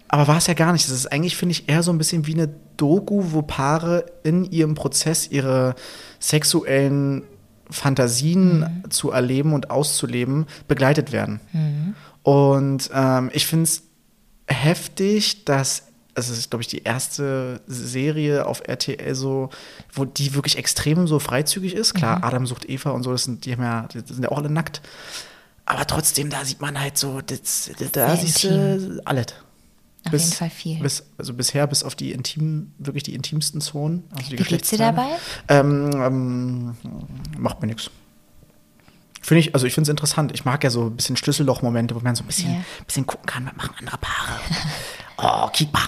[0.08, 0.84] Aber war es ja gar nicht.
[0.84, 4.44] Das ist eigentlich, finde ich, eher so ein bisschen wie eine Doku, wo Paare in
[4.44, 5.74] ihrem Prozess ihre
[6.20, 7.22] sexuellen
[7.72, 8.90] Fantasien Mhm.
[8.90, 11.40] zu erleben und auszuleben begleitet werden.
[11.52, 11.94] Mhm.
[12.22, 13.82] Und ähm, ich finde es
[14.46, 19.48] heftig, dass also es ist, glaube ich, die erste Serie auf RTL so,
[19.94, 21.94] wo die wirklich extrem so freizügig ist.
[21.94, 22.24] Klar, Mhm.
[22.24, 24.50] Adam sucht Eva und so, das sind, die haben ja, die sind ja auch alle
[24.50, 24.82] nackt.
[25.64, 29.26] Aber trotzdem, da sieht man halt so, das, da Sehr siehst du alles.
[30.06, 30.80] Auf jeden Fall viel.
[30.80, 34.04] Bis, also bisher bis auf die intimen, wirklich die intimsten Zonen.
[34.16, 35.06] Also die Wie geht's dir dabei?
[35.48, 36.76] Ähm, ähm,
[37.38, 37.90] macht mir nichts.
[39.20, 40.32] Finde ich, also ich finde es interessant.
[40.34, 42.64] Ich mag ja so ein bisschen Schlüsselloch-Momente, wo man so ein bisschen, Ja.
[42.84, 44.40] bisschen gucken kann, was machen andere Paare.
[45.18, 45.82] oh, kick mal.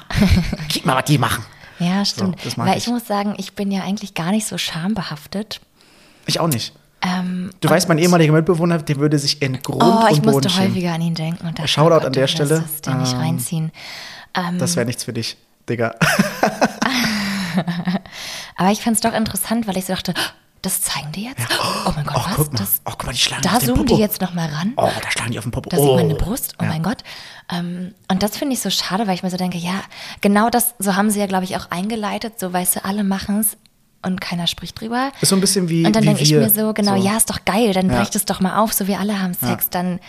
[0.68, 1.44] kick mal, was die machen.
[1.80, 2.36] Ja, stimmt.
[2.56, 2.86] mag Weil ich.
[2.86, 2.92] ich.
[2.92, 5.60] muss sagen, ich bin ja eigentlich gar nicht so schambehaftet.
[6.26, 6.72] Ich auch nicht.
[7.06, 10.36] Ähm, Du weißt, mein ehemaliger Mitbewohner, der würde sich in Grund Oh, ich und Boden
[10.44, 11.46] musste häufiger an ihn denken.
[11.46, 12.64] Und dachte, Shoutout oh Gott, an der Stelle.
[12.64, 13.72] es dir nicht Ähm, reinziehen.
[14.34, 15.36] Ähm, Das wäre nichts für dich,
[15.68, 15.94] Digga.
[18.56, 20.14] aber ich fand es doch interessant, weil ich so dachte,
[20.62, 21.42] das zeigen die jetzt?
[21.86, 22.36] Oh mein Gott, Oh, was?
[22.36, 22.58] guck mal.
[22.58, 24.72] Das, Oh, guck mal, die schlagen da zoomen die jetzt noch mal ran.
[24.76, 25.68] Oh, da schlagen die auf den Popo.
[25.68, 25.82] Da oh.
[25.82, 26.70] sieht man eine Brust, oh Ja.
[26.70, 26.98] mein Gott.
[27.52, 29.74] Ähm, und das finde ich so schade, weil ich mir so denke, ja,
[30.22, 33.40] genau das, so haben sie ja, glaube ich, auch eingeleitet, so weißt du, alle machen
[33.40, 33.58] es
[34.04, 35.10] und keiner spricht drüber.
[35.20, 37.44] Ist so ein bisschen wie Und dann denke ich mir so, genau, ja, ist doch
[37.44, 37.96] geil, dann Ja.
[37.98, 40.00] brecht es doch mal auf, so wir alle haben Sex, dann,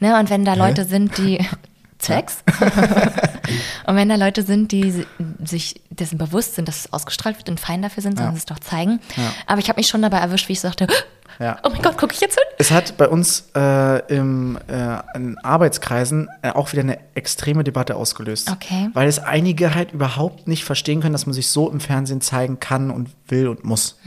[0.00, 1.38] ne, und wenn da Leute sind, die
[2.00, 2.38] Sex?
[3.86, 5.06] und wenn da Leute sind, die si-
[5.44, 8.32] sich dessen bewusst sind, dass es ausgestrahlt wird und fein dafür sind, sollen Ja.
[8.34, 9.00] sie es doch zeigen.
[9.16, 9.32] Ja.
[9.46, 10.86] Aber ich habe mich schon dabei erwischt, wie ich sagte,
[11.40, 11.56] Ja.
[11.62, 12.42] oh mein Gott, gucke ich jetzt hin?
[12.58, 17.94] Es hat bei uns äh, im, äh, in Arbeitskreisen äh, auch wieder eine extreme Debatte
[17.94, 18.50] ausgelöst.
[18.50, 18.88] Okay.
[18.92, 22.58] Weil es einige halt überhaupt nicht verstehen können, dass man sich so im Fernsehen zeigen
[22.58, 23.98] kann und will und muss.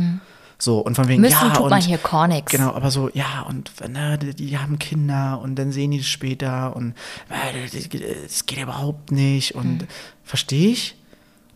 [0.61, 1.31] So, und von wegen, Hm.
[1.31, 2.51] Müssen ja, tut und, man hier nichts.
[2.51, 6.07] Genau, aber so, ja, und ne, die, die haben Kinder und dann sehen die das
[6.07, 6.93] später und
[7.29, 7.89] äh, das,
[8.23, 9.87] das geht überhaupt nicht und
[10.23, 10.95] verstehe ich.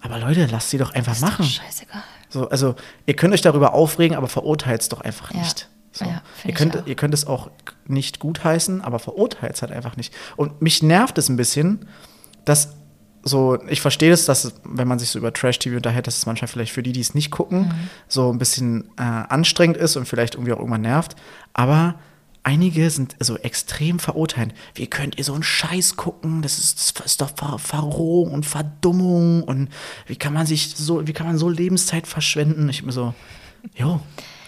[0.01, 1.18] Aber Leute, lasst sie doch einfach Hm.
[1.18, 1.45] Ist doch machen.
[1.45, 2.03] scheißegal.
[2.30, 2.76] So, also
[3.06, 5.39] ihr könnt euch darüber aufregen, aber verurteilt es doch einfach Ja.
[5.39, 5.70] nicht.
[5.91, 6.06] So.
[6.06, 7.51] Ja, ihr, könnt, ihr könnt es auch
[7.86, 10.14] nicht gutheißen, aber verurteilt es halt einfach nicht.
[10.36, 11.88] Und mich nervt es ein bisschen,
[12.43, 12.74] dass
[13.28, 16.47] so, ich verstehe es, dass, wenn man sich so über Trash-TV unterhält, dass es manchmal
[16.47, 17.73] vielleicht für die, die es nicht gucken, Mhm.
[18.07, 21.15] so ein bisschen äh, anstrengend ist und vielleicht irgendwie auch irgendwann nervt.
[21.53, 21.95] Aber
[22.43, 24.53] einige sind so extrem verurteilend.
[24.76, 26.43] Wie könnt ihr so einen Scheiß gucken?
[26.43, 29.69] Das ist, das ist doch Ver Verrohung und Verdummung und
[30.05, 32.69] wie kann man sich so, wie kann man so Lebenszeit verschwenden?
[32.69, 33.15] Ich bin so,
[33.76, 33.99] jo,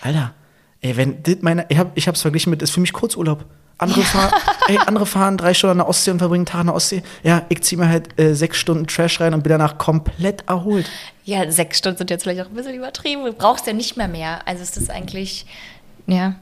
[0.02, 0.36] Alter,
[0.82, 3.46] ey, wenn das meine, ich habe ich hab's verglichen mit, das ist für mich Kurzurlaub.
[3.80, 4.32] Andere, fahren,
[4.68, 7.04] ey, andere fahren drei Stunden an der Ostsee und verbringen einen Tag an der Ostsee.
[7.24, 10.90] Ja, ich ziehe mir halt äh, sechs Stunden Trash rein und bin danach komplett erholt.
[11.26, 13.24] Ja, sechs Stunden sind jetzt vielleicht auch ein bisschen übertrieben.
[13.24, 14.48] Du brauchst ja nicht mehr mehr.
[14.48, 15.46] Also ist das eigentlich,
[16.08, 16.36] ja,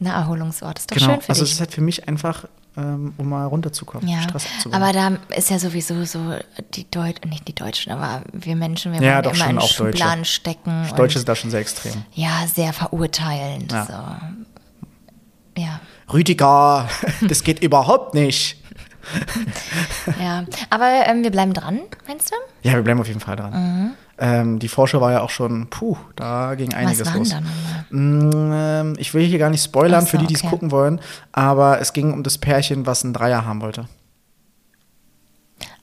[0.00, 0.78] ein Erholungsort.
[0.80, 1.12] Ist doch Genau.
[1.12, 1.54] schön für Also es dich.
[1.54, 2.44] ist halt für mich einfach,
[2.76, 4.82] ähm, um mal runterzukommen, Ja, Stress abzubauen.
[4.82, 6.34] aber da ist ja sowieso so
[6.74, 9.62] die Deutschen, nicht die Deutschen, aber wir Menschen, wir Ja, wollen doch immer in auch
[9.62, 9.74] Deutsche.
[9.98, 10.86] Schubladen stecken.
[10.96, 12.04] Deutsche sind da schon sehr extrem.
[12.12, 13.72] ja, sehr verurteilend.
[13.72, 13.86] Ja.
[13.86, 15.60] So.
[15.62, 15.80] Ja,
[16.12, 16.88] Rüdiger,
[17.28, 18.56] das geht überhaupt nicht.
[20.20, 20.44] ja.
[20.68, 22.34] Aber ähm, wir bleiben dran, meinst du?
[22.68, 23.96] Ja, wir bleiben auf jeden Fall dran.
[24.18, 27.04] Ähm, die Vorschau war ja auch schon, puh, da ging einiges Mhm.
[27.04, 27.28] Was waren los.
[27.30, 27.84] da nochmal?
[27.90, 30.50] Mm, ähm, ich will hier gar nicht spoilern so, für die, die es okay.
[30.50, 31.00] gucken wollen,
[31.32, 33.86] aber es ging um das Pärchen, was einen Dreier haben wollte.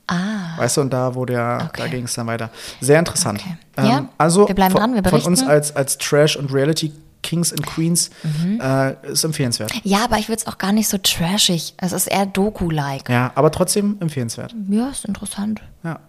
[0.10, 1.82] Ah, Weißt du, und da wurde ja, Okay.
[1.82, 2.50] da ging es dann weiter.
[2.80, 3.42] Sehr interessant.
[3.42, 3.58] Okay.
[3.78, 5.50] Ähm, Ja, also wir bleiben von, dran, wir von uns berichten.
[5.50, 6.94] als, als Trash- und Reality
[7.24, 8.62] Kings and Queens Mhm.
[8.62, 9.72] äh, ist empfehlenswert.
[9.84, 11.74] ja, aber ich würde es auch gar nicht so trashig.
[11.78, 13.10] Es ist eher Doku-like.
[13.10, 14.56] Ja, aber trotzdem empfehlenswert.
[14.70, 15.62] Ja, ist interessant.
[15.84, 16.00] Ja.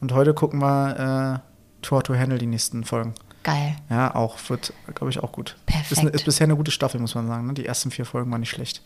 [0.00, 3.14] Und heute gucken wir äh, Tour to Handle die nächsten Folgen.
[3.42, 3.74] Geil.
[3.88, 5.56] Ja, auch wird, glaube ich, auch gut.
[5.66, 5.92] Perfekt.
[5.92, 7.46] Ist, eine, ist bisher eine gute Staffel, muss man sagen.
[7.46, 7.54] Ne?
[7.54, 8.82] Die ersten vier Folgen waren nicht schlecht.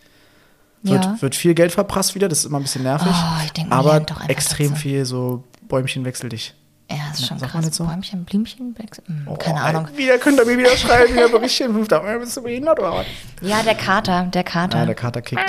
[0.82, 1.16] Wird, Ja.
[1.20, 3.08] wird viel Geld verprasst wieder, das ist immer ein bisschen nervig.
[3.10, 4.82] Oh, ich denk, aber extrem dazu.
[4.82, 6.54] viel so Bäumchen wechsel dich.
[6.96, 7.66] Ja, ist schon krass.
[7.76, 7.84] so?
[7.84, 9.88] Bäumchen, Blümchen, Wechsel- hm, Oh, keine Ahnung.
[9.96, 11.74] Wieder könnt ihr mir wieder schreiben, wieder Berichtchen.
[11.74, 13.06] Bist du behindert oder was?
[13.40, 14.78] Ja, der Kater, der Kater.
[14.78, 15.42] Ah, der Kater kickt.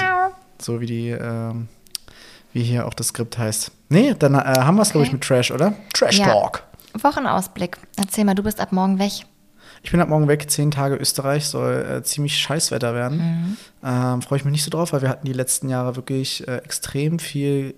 [0.61, 1.67] So wie die, ähm,
[2.53, 3.71] wie hier auch das Skript heißt.
[3.89, 5.15] Nee, dann äh, haben wir es, glaube ich, Okay.
[5.15, 5.73] mit Trash, oder?
[5.93, 6.25] Trash Ja.
[6.27, 6.63] Talk.
[7.01, 7.77] Wochenausblick.
[7.97, 9.11] Erzähl mal, du bist ab morgen weg.
[9.83, 13.17] Ich bin ab morgen weg, zehn Tage Österreich, soll äh, ziemlich Scheißwetter werden.
[13.19, 13.57] Mhm.
[13.83, 16.57] Ähm, Freue ich mich nicht so drauf, weil wir hatten die letzten Jahre wirklich äh,
[16.57, 17.75] extrem viel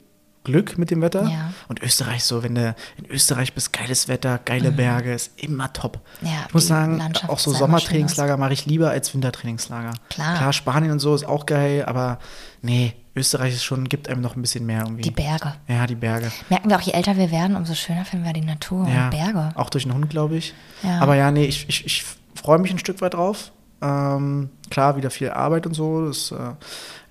[0.48, 1.24] Glück mit dem Wetter.
[1.24, 1.54] Ja.
[1.68, 6.00] Und Österreich so, wenn du in Österreich bist, geiles Wetter, geile Berge, ist immer top.
[6.22, 6.28] Mhm.
[6.28, 9.92] Ja, ich muss sagen, auch so Sommertrainingslager mache ich lieber als Wintertrainingslager.
[10.10, 10.38] Klar.
[10.38, 12.20] Klar, Spanien und so ist auch geil, aber
[12.62, 15.02] nee, Österreich ist schon, gibt einem noch ein bisschen mehr irgendwie.
[15.02, 15.54] Die Berge.
[15.68, 16.32] Ja, die Berge.
[16.50, 19.10] Merken wir auch, je älter wir werden, umso schöner finden wir die Natur Ja, und
[19.12, 19.52] Berge.
[19.56, 20.54] auch durch den Hund, glaube ich.
[20.82, 21.00] Ja.
[21.02, 23.52] Aber ja, nee, ich, ich, ich freue mich ein Stück weit drauf.
[23.82, 26.08] Ähm, klar, wieder viel Arbeit und so.
[26.08, 26.36] Das äh,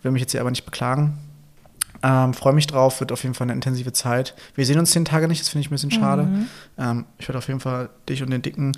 [0.03, 1.19] will mich jetzt hier aber nicht beklagen.
[2.03, 4.35] Ähm, freue mich drauf, wird auf jeden Fall eine intensive Zeit.
[4.55, 6.25] Wir sehen uns zehn Tage nicht, das finde ich ein bisschen schade.
[6.25, 6.49] Mhm.
[6.79, 8.73] Ähm, ich werde auf jeden Fall dich und den Dicken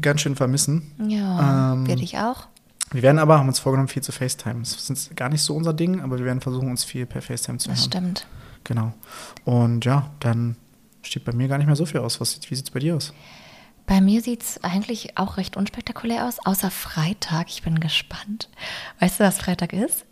[0.00, 0.92] ganz schön vermissen.
[1.08, 2.46] Ja, Ähm, werde ich auch.
[2.90, 4.60] Wir werden aber, haben uns vorgenommen, viel zu FaceTime.
[4.60, 7.58] Das ist gar nicht so unser Ding, aber wir werden versuchen, uns viel per FaceTime
[7.58, 7.86] zu Das hören.
[7.90, 8.26] stimmt.
[8.64, 8.92] Genau.
[9.44, 10.56] Und ja, dann
[11.02, 12.20] steht bei mir gar nicht mehr so viel aus.
[12.20, 13.12] Was, wie sieht es bei dir aus?
[13.86, 17.48] Bei mir sieht es eigentlich auch recht unspektakulär aus, außer Freitag.
[17.48, 18.48] Ich bin gespannt.
[19.00, 20.04] Weißt du, was Freitag ist?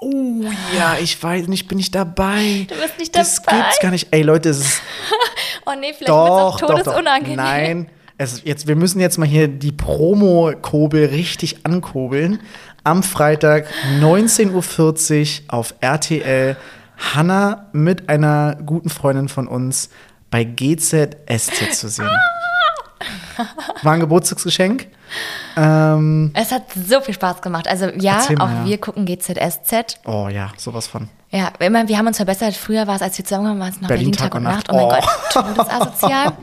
[0.00, 0.42] Oh
[0.76, 2.66] ja, ich weiß nicht, bin ich dabei.
[2.68, 3.58] Du bist nicht Das dabei.
[3.62, 4.08] gibt's gar nicht.
[4.12, 4.82] Ey Leute, es ist
[5.66, 6.82] Oh nee, vielleicht wird es doch, auch doch, doch.
[6.82, 7.36] todesunangenehm.
[7.36, 12.40] Nein, es, jetzt, wir müssen jetzt mal hier die Promo-Kobel richtig ankurbeln.
[12.84, 13.66] Am Freitag
[14.00, 16.56] 19.40 Uhr auf RTL
[16.96, 19.88] Hanna mit einer guten Freundin von uns
[20.30, 22.08] bei GZSZ zu sehen.
[23.82, 24.86] War ein Geburtstagsgeschenk.
[25.56, 27.68] Ähm, Es hat so viel Spaß gemacht.
[27.68, 28.64] Also ja, mal, auch ja.
[28.64, 29.98] wir gucken GZSZ.
[30.04, 31.08] oh ja, sowas von.
[31.30, 32.54] Ja, immer, wir haben uns verbessert.
[32.54, 34.68] Früher war es, als wir zusammen waren, war es noch Berlin, Berlin, Tag, und Nacht.
[34.70, 34.88] Oh, Oh.
[34.88, 36.32] mein Gott, todesasozial.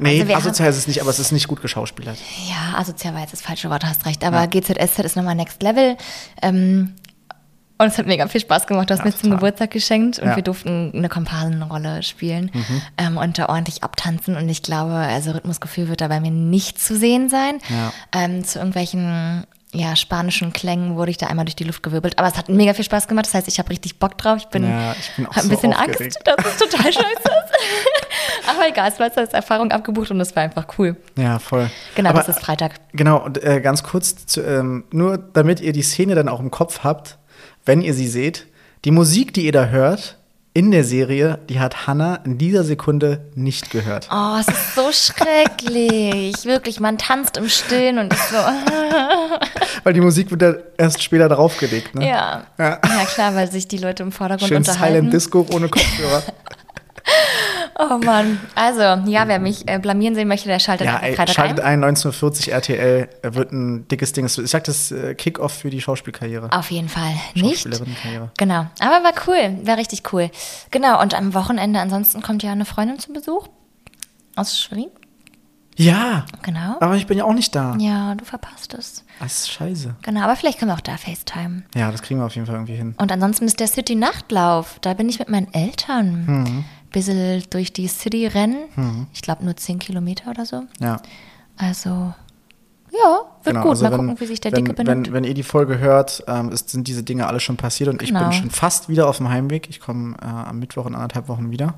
[0.00, 2.18] Nee, Also asozial ist es nicht, aber es ist nicht gut geschauspielert.
[2.48, 4.24] Ja, asozial war jetzt das falsche Wort, hast recht.
[4.24, 5.96] Aber GZSZ ist nochmal Next Level.
[6.42, 6.94] Ähm,
[7.78, 8.88] und es hat mega viel Spaß gemacht.
[8.90, 9.30] Du hast Ja, mir zum.
[9.30, 10.32] Geburtstag geschenkt und Ja.
[10.32, 10.36] Mhm.
[10.36, 12.50] wir durften eine Komparsenrolle spielen
[12.98, 14.36] ähm, und da ordentlich abtanzen.
[14.36, 17.58] Und ich glaube, also Rhythmusgefühl wird da bei mir nicht zu sehen sein.
[17.68, 17.92] Ja.
[18.22, 19.44] Ähm, zu irgendwelchen
[19.76, 22.16] ja, spanischen Klängen wurde ich da einmal durch die Luft gewirbelt.
[22.20, 23.26] Aber es hat mega viel Spaß gemacht.
[23.26, 24.36] Das heißt, ich habe richtig Bock drauf.
[24.38, 26.00] Ich bin, Ja, ich bin auch hab ein so bisschen aufgeregt.
[26.00, 28.48] Angst, dass es total scheiße ist.
[28.48, 30.96] Aber egal, es war jetzt als Erfahrung abgebucht und es war einfach cool.
[31.18, 31.68] Ja, voll.
[31.96, 32.74] Genau, Aber, das ist Freitag.
[32.92, 36.52] Genau, und äh, ganz kurz, zu, ähm, nur damit ihr die Szene dann auch im
[36.52, 37.18] Kopf habt,
[37.64, 38.46] wenn ihr sie seht,
[38.84, 40.18] die Musik, die ihr da hört
[40.56, 44.08] in der Serie, die hat Hannah in dieser Sekunde nicht gehört.
[44.12, 46.32] Oh, es ist so schrecklich.
[46.44, 48.36] Wirklich, man tanzt im Stillen und ist so.
[49.82, 51.96] Weil die Musik wird dann erst später draufgelegt.
[51.96, 52.08] Ne?
[52.08, 52.46] Ja.
[52.56, 52.78] Ja.
[52.84, 53.04] ja.
[53.06, 54.94] klar, weil sich die Leute im Vordergrund Schön unterhalten.
[54.94, 56.22] Silent Disco ohne Kopfhörer.
[57.78, 58.38] Oh Mann.
[58.54, 61.82] Also, ja, wer mich äh, blamieren sehen möchte, der schaltet ja, ey, Freitag schaltet ein.
[61.82, 64.26] ein, 1940 RTL, äh, wird ein dickes Ding.
[64.26, 66.52] Ich sag das äh, Kick-Off für die Schauspielkarriere.
[66.52, 67.62] Auf jeden Fall nicht.
[67.62, 68.30] Schauspielerinnenkarriere.
[68.38, 68.66] Genau.
[68.78, 69.58] Aber war cool.
[69.66, 70.30] War richtig cool.
[70.70, 71.00] Genau.
[71.02, 73.48] Und am Wochenende ansonsten kommt ja eine Freundin zu Besuch.
[74.36, 74.86] Aus Schwerin.
[75.76, 76.76] Ja, Genau.
[76.78, 77.74] aber ich bin ja auch nicht da.
[77.80, 79.04] Ja, du verpasst es.
[79.18, 79.96] Das ist scheiße.
[80.02, 80.20] Genau.
[80.22, 81.64] Aber vielleicht können wir auch da FaceTime.
[81.74, 82.94] Ja, das kriegen wir auf jeden Fall irgendwie hin.
[82.98, 84.78] Und ansonsten ist der City Nachtlauf.
[84.82, 86.24] Da bin ich mit meinen Eltern.
[86.26, 86.64] Mhm.
[86.94, 89.08] Bissel durch die City rennen.
[89.12, 90.62] Ich glaube nur 10 Kilometer oder so.
[90.80, 91.00] Ja.
[91.56, 92.14] Also,
[92.92, 93.70] Ja, wird Genau, gut.
[93.70, 95.06] also Mal wenn, gucken, wie sich der wenn, Dicke benimmt.
[95.08, 98.00] wenn, wenn ihr die Folge hört, ähm, ist, sind diese Dinge alle schon passiert und
[98.02, 98.22] ich Genau.
[98.22, 99.68] bin schon fast wieder auf dem Heimweg.
[99.68, 101.74] Ich komme äh, am Mittwoch in anderthalb Wochen wieder.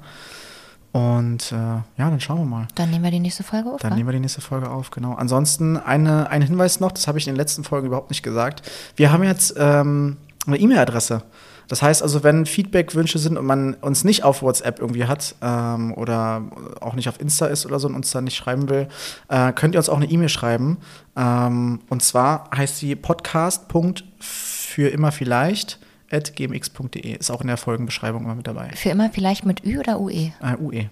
[0.92, 2.68] Und äh, ja, dann schauen wir mal.
[2.74, 3.80] Dann nehmen wir die nächste Folge auf.
[3.80, 3.96] Dann wa?
[3.96, 5.14] nehmen wir die nächste Folge auf, genau.
[5.14, 8.62] Ansonsten eine, ein Hinweis noch, das habe ich in den letzten Folgen überhaupt nicht gesagt.
[8.96, 11.22] Wir haben jetzt ähm, eine E-Mail-Adresse.
[11.68, 15.92] Das heißt also, wenn Feedback-Wünsche sind und man uns nicht auf WhatsApp irgendwie hat ähm,
[15.94, 16.42] oder
[16.80, 18.88] auch nicht auf Insta ist oder so und uns da nicht schreiben will,
[19.28, 20.78] äh, könnt ihr uns auch eine E-Mail schreiben.
[21.16, 27.16] Ähm, und zwar heißt sie podcast.für immer vielleicht at gmx.de.
[27.16, 28.70] Ist auch in der Folgenbeschreibung immer mit dabei.
[28.74, 30.32] Für immer vielleicht mit Ü oder UE?
[30.40, 30.88] Äh, UE.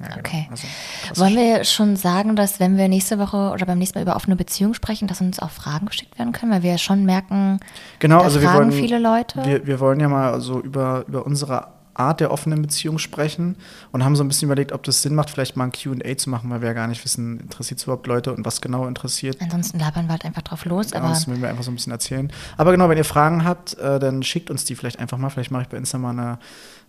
[0.00, 0.18] Ja, genau.
[0.18, 0.48] Okay.
[0.50, 0.66] Also,
[1.02, 1.20] klassisch.
[1.20, 4.36] Wollen wir schon sagen, dass wenn wir nächste Woche oder beim nächsten Mal über offene
[4.36, 6.52] Beziehungen sprechen, dass uns auch Fragen geschickt werden können?
[6.52, 7.60] Weil wir ja schon merken,
[7.98, 9.44] Genau, da also fragen wollen, viele Leute.
[9.44, 13.56] Wir, wir wollen ja mal so über, über unsere Art der offenen Beziehung sprechen
[13.92, 16.28] und haben so ein bisschen überlegt, ob das Sinn macht, vielleicht mal ein QA zu
[16.28, 19.40] machen, weil wir ja gar nicht wissen, interessiert es überhaupt Leute und was genau interessiert.
[19.40, 20.90] Ansonsten labern wir halt einfach drauf los.
[20.90, 22.32] Genau, aber das müssen wir einfach so ein bisschen erzählen.
[22.56, 25.30] Aber genau, wenn ihr Fragen habt, äh, dann schickt uns die vielleicht einfach mal.
[25.30, 26.38] Vielleicht mache ich bei Insta mal eine,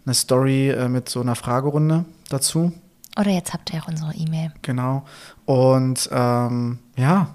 [0.05, 2.71] eine Story äh, mit so einer Fragerunde dazu.
[3.19, 4.51] oder jetzt habt ihr auch unsere E-Mail.
[4.61, 5.03] Genau.
[5.45, 7.27] Und ähm, ja,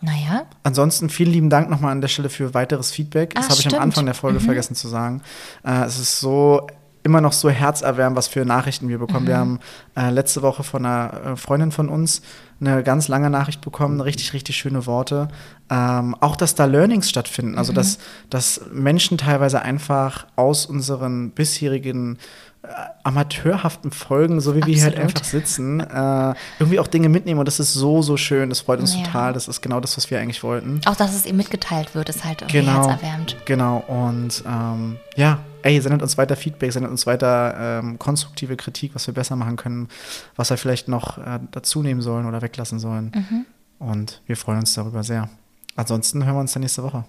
[0.00, 3.34] Naja, Ansonsten vielen lieben Dank nochmal an der Stelle für weiteres Feedback.
[3.34, 3.82] Das habe ich am.
[3.82, 5.22] Anfang der Folge vergessen zu sagen.
[5.64, 6.66] Äh, es ist so
[7.04, 9.26] immer noch so herzerwärmend, was für Nachrichten wir bekommen.
[9.26, 9.60] Wir haben
[9.94, 12.22] äh, letzte Woche von einer äh, Freundin von uns
[12.66, 15.28] eine ganz lange Nachricht bekommen, richtig, richtig schöne Worte.
[15.70, 17.56] Ähm, auch, dass da Learnings stattfinden.
[17.58, 17.98] Also, dass,
[18.30, 22.18] dass Menschen teilweise einfach aus unseren bisherigen
[22.62, 22.68] äh,
[23.02, 25.10] amateurhaften Folgen, so wie wir hier halt Absolut.
[25.16, 27.38] einfach sitzen, äh, irgendwie auch Dinge mitnehmen.
[27.40, 28.48] Und das ist so, so schön.
[28.48, 29.02] Das freut uns Ja.
[29.04, 29.32] total.
[29.32, 30.80] Das ist genau das, was wir eigentlich wollten.
[30.86, 32.88] auch dass es ihm mitgeteilt wird, ist halt irgendwie Genau.
[32.88, 33.36] herzerwärmend.
[33.44, 33.84] Genau.
[33.86, 39.06] Und ähm, ja, ey, sendet uns weiter Feedback, sendet uns weiter ähm, konstruktive Kritik, was
[39.06, 39.88] wir besser machen können,
[40.36, 43.10] was wir vielleicht noch äh, dazu nehmen sollen oder weglassen sollen.
[43.14, 43.46] Mhm.
[43.78, 45.28] Und wir freuen uns darüber sehr.
[45.74, 47.04] Ansonsten hören wir uns dann nächste Woche.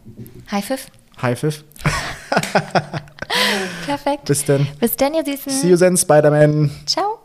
[0.50, 0.88] High Five.
[1.22, 1.64] High Five.
[3.86, 4.26] Perfekt.
[4.26, 4.68] Bis dann.
[4.80, 5.52] Bis dann, ihr Süßen.
[5.52, 6.72] See you then, Spider-Man.
[6.86, 7.25] Ciao.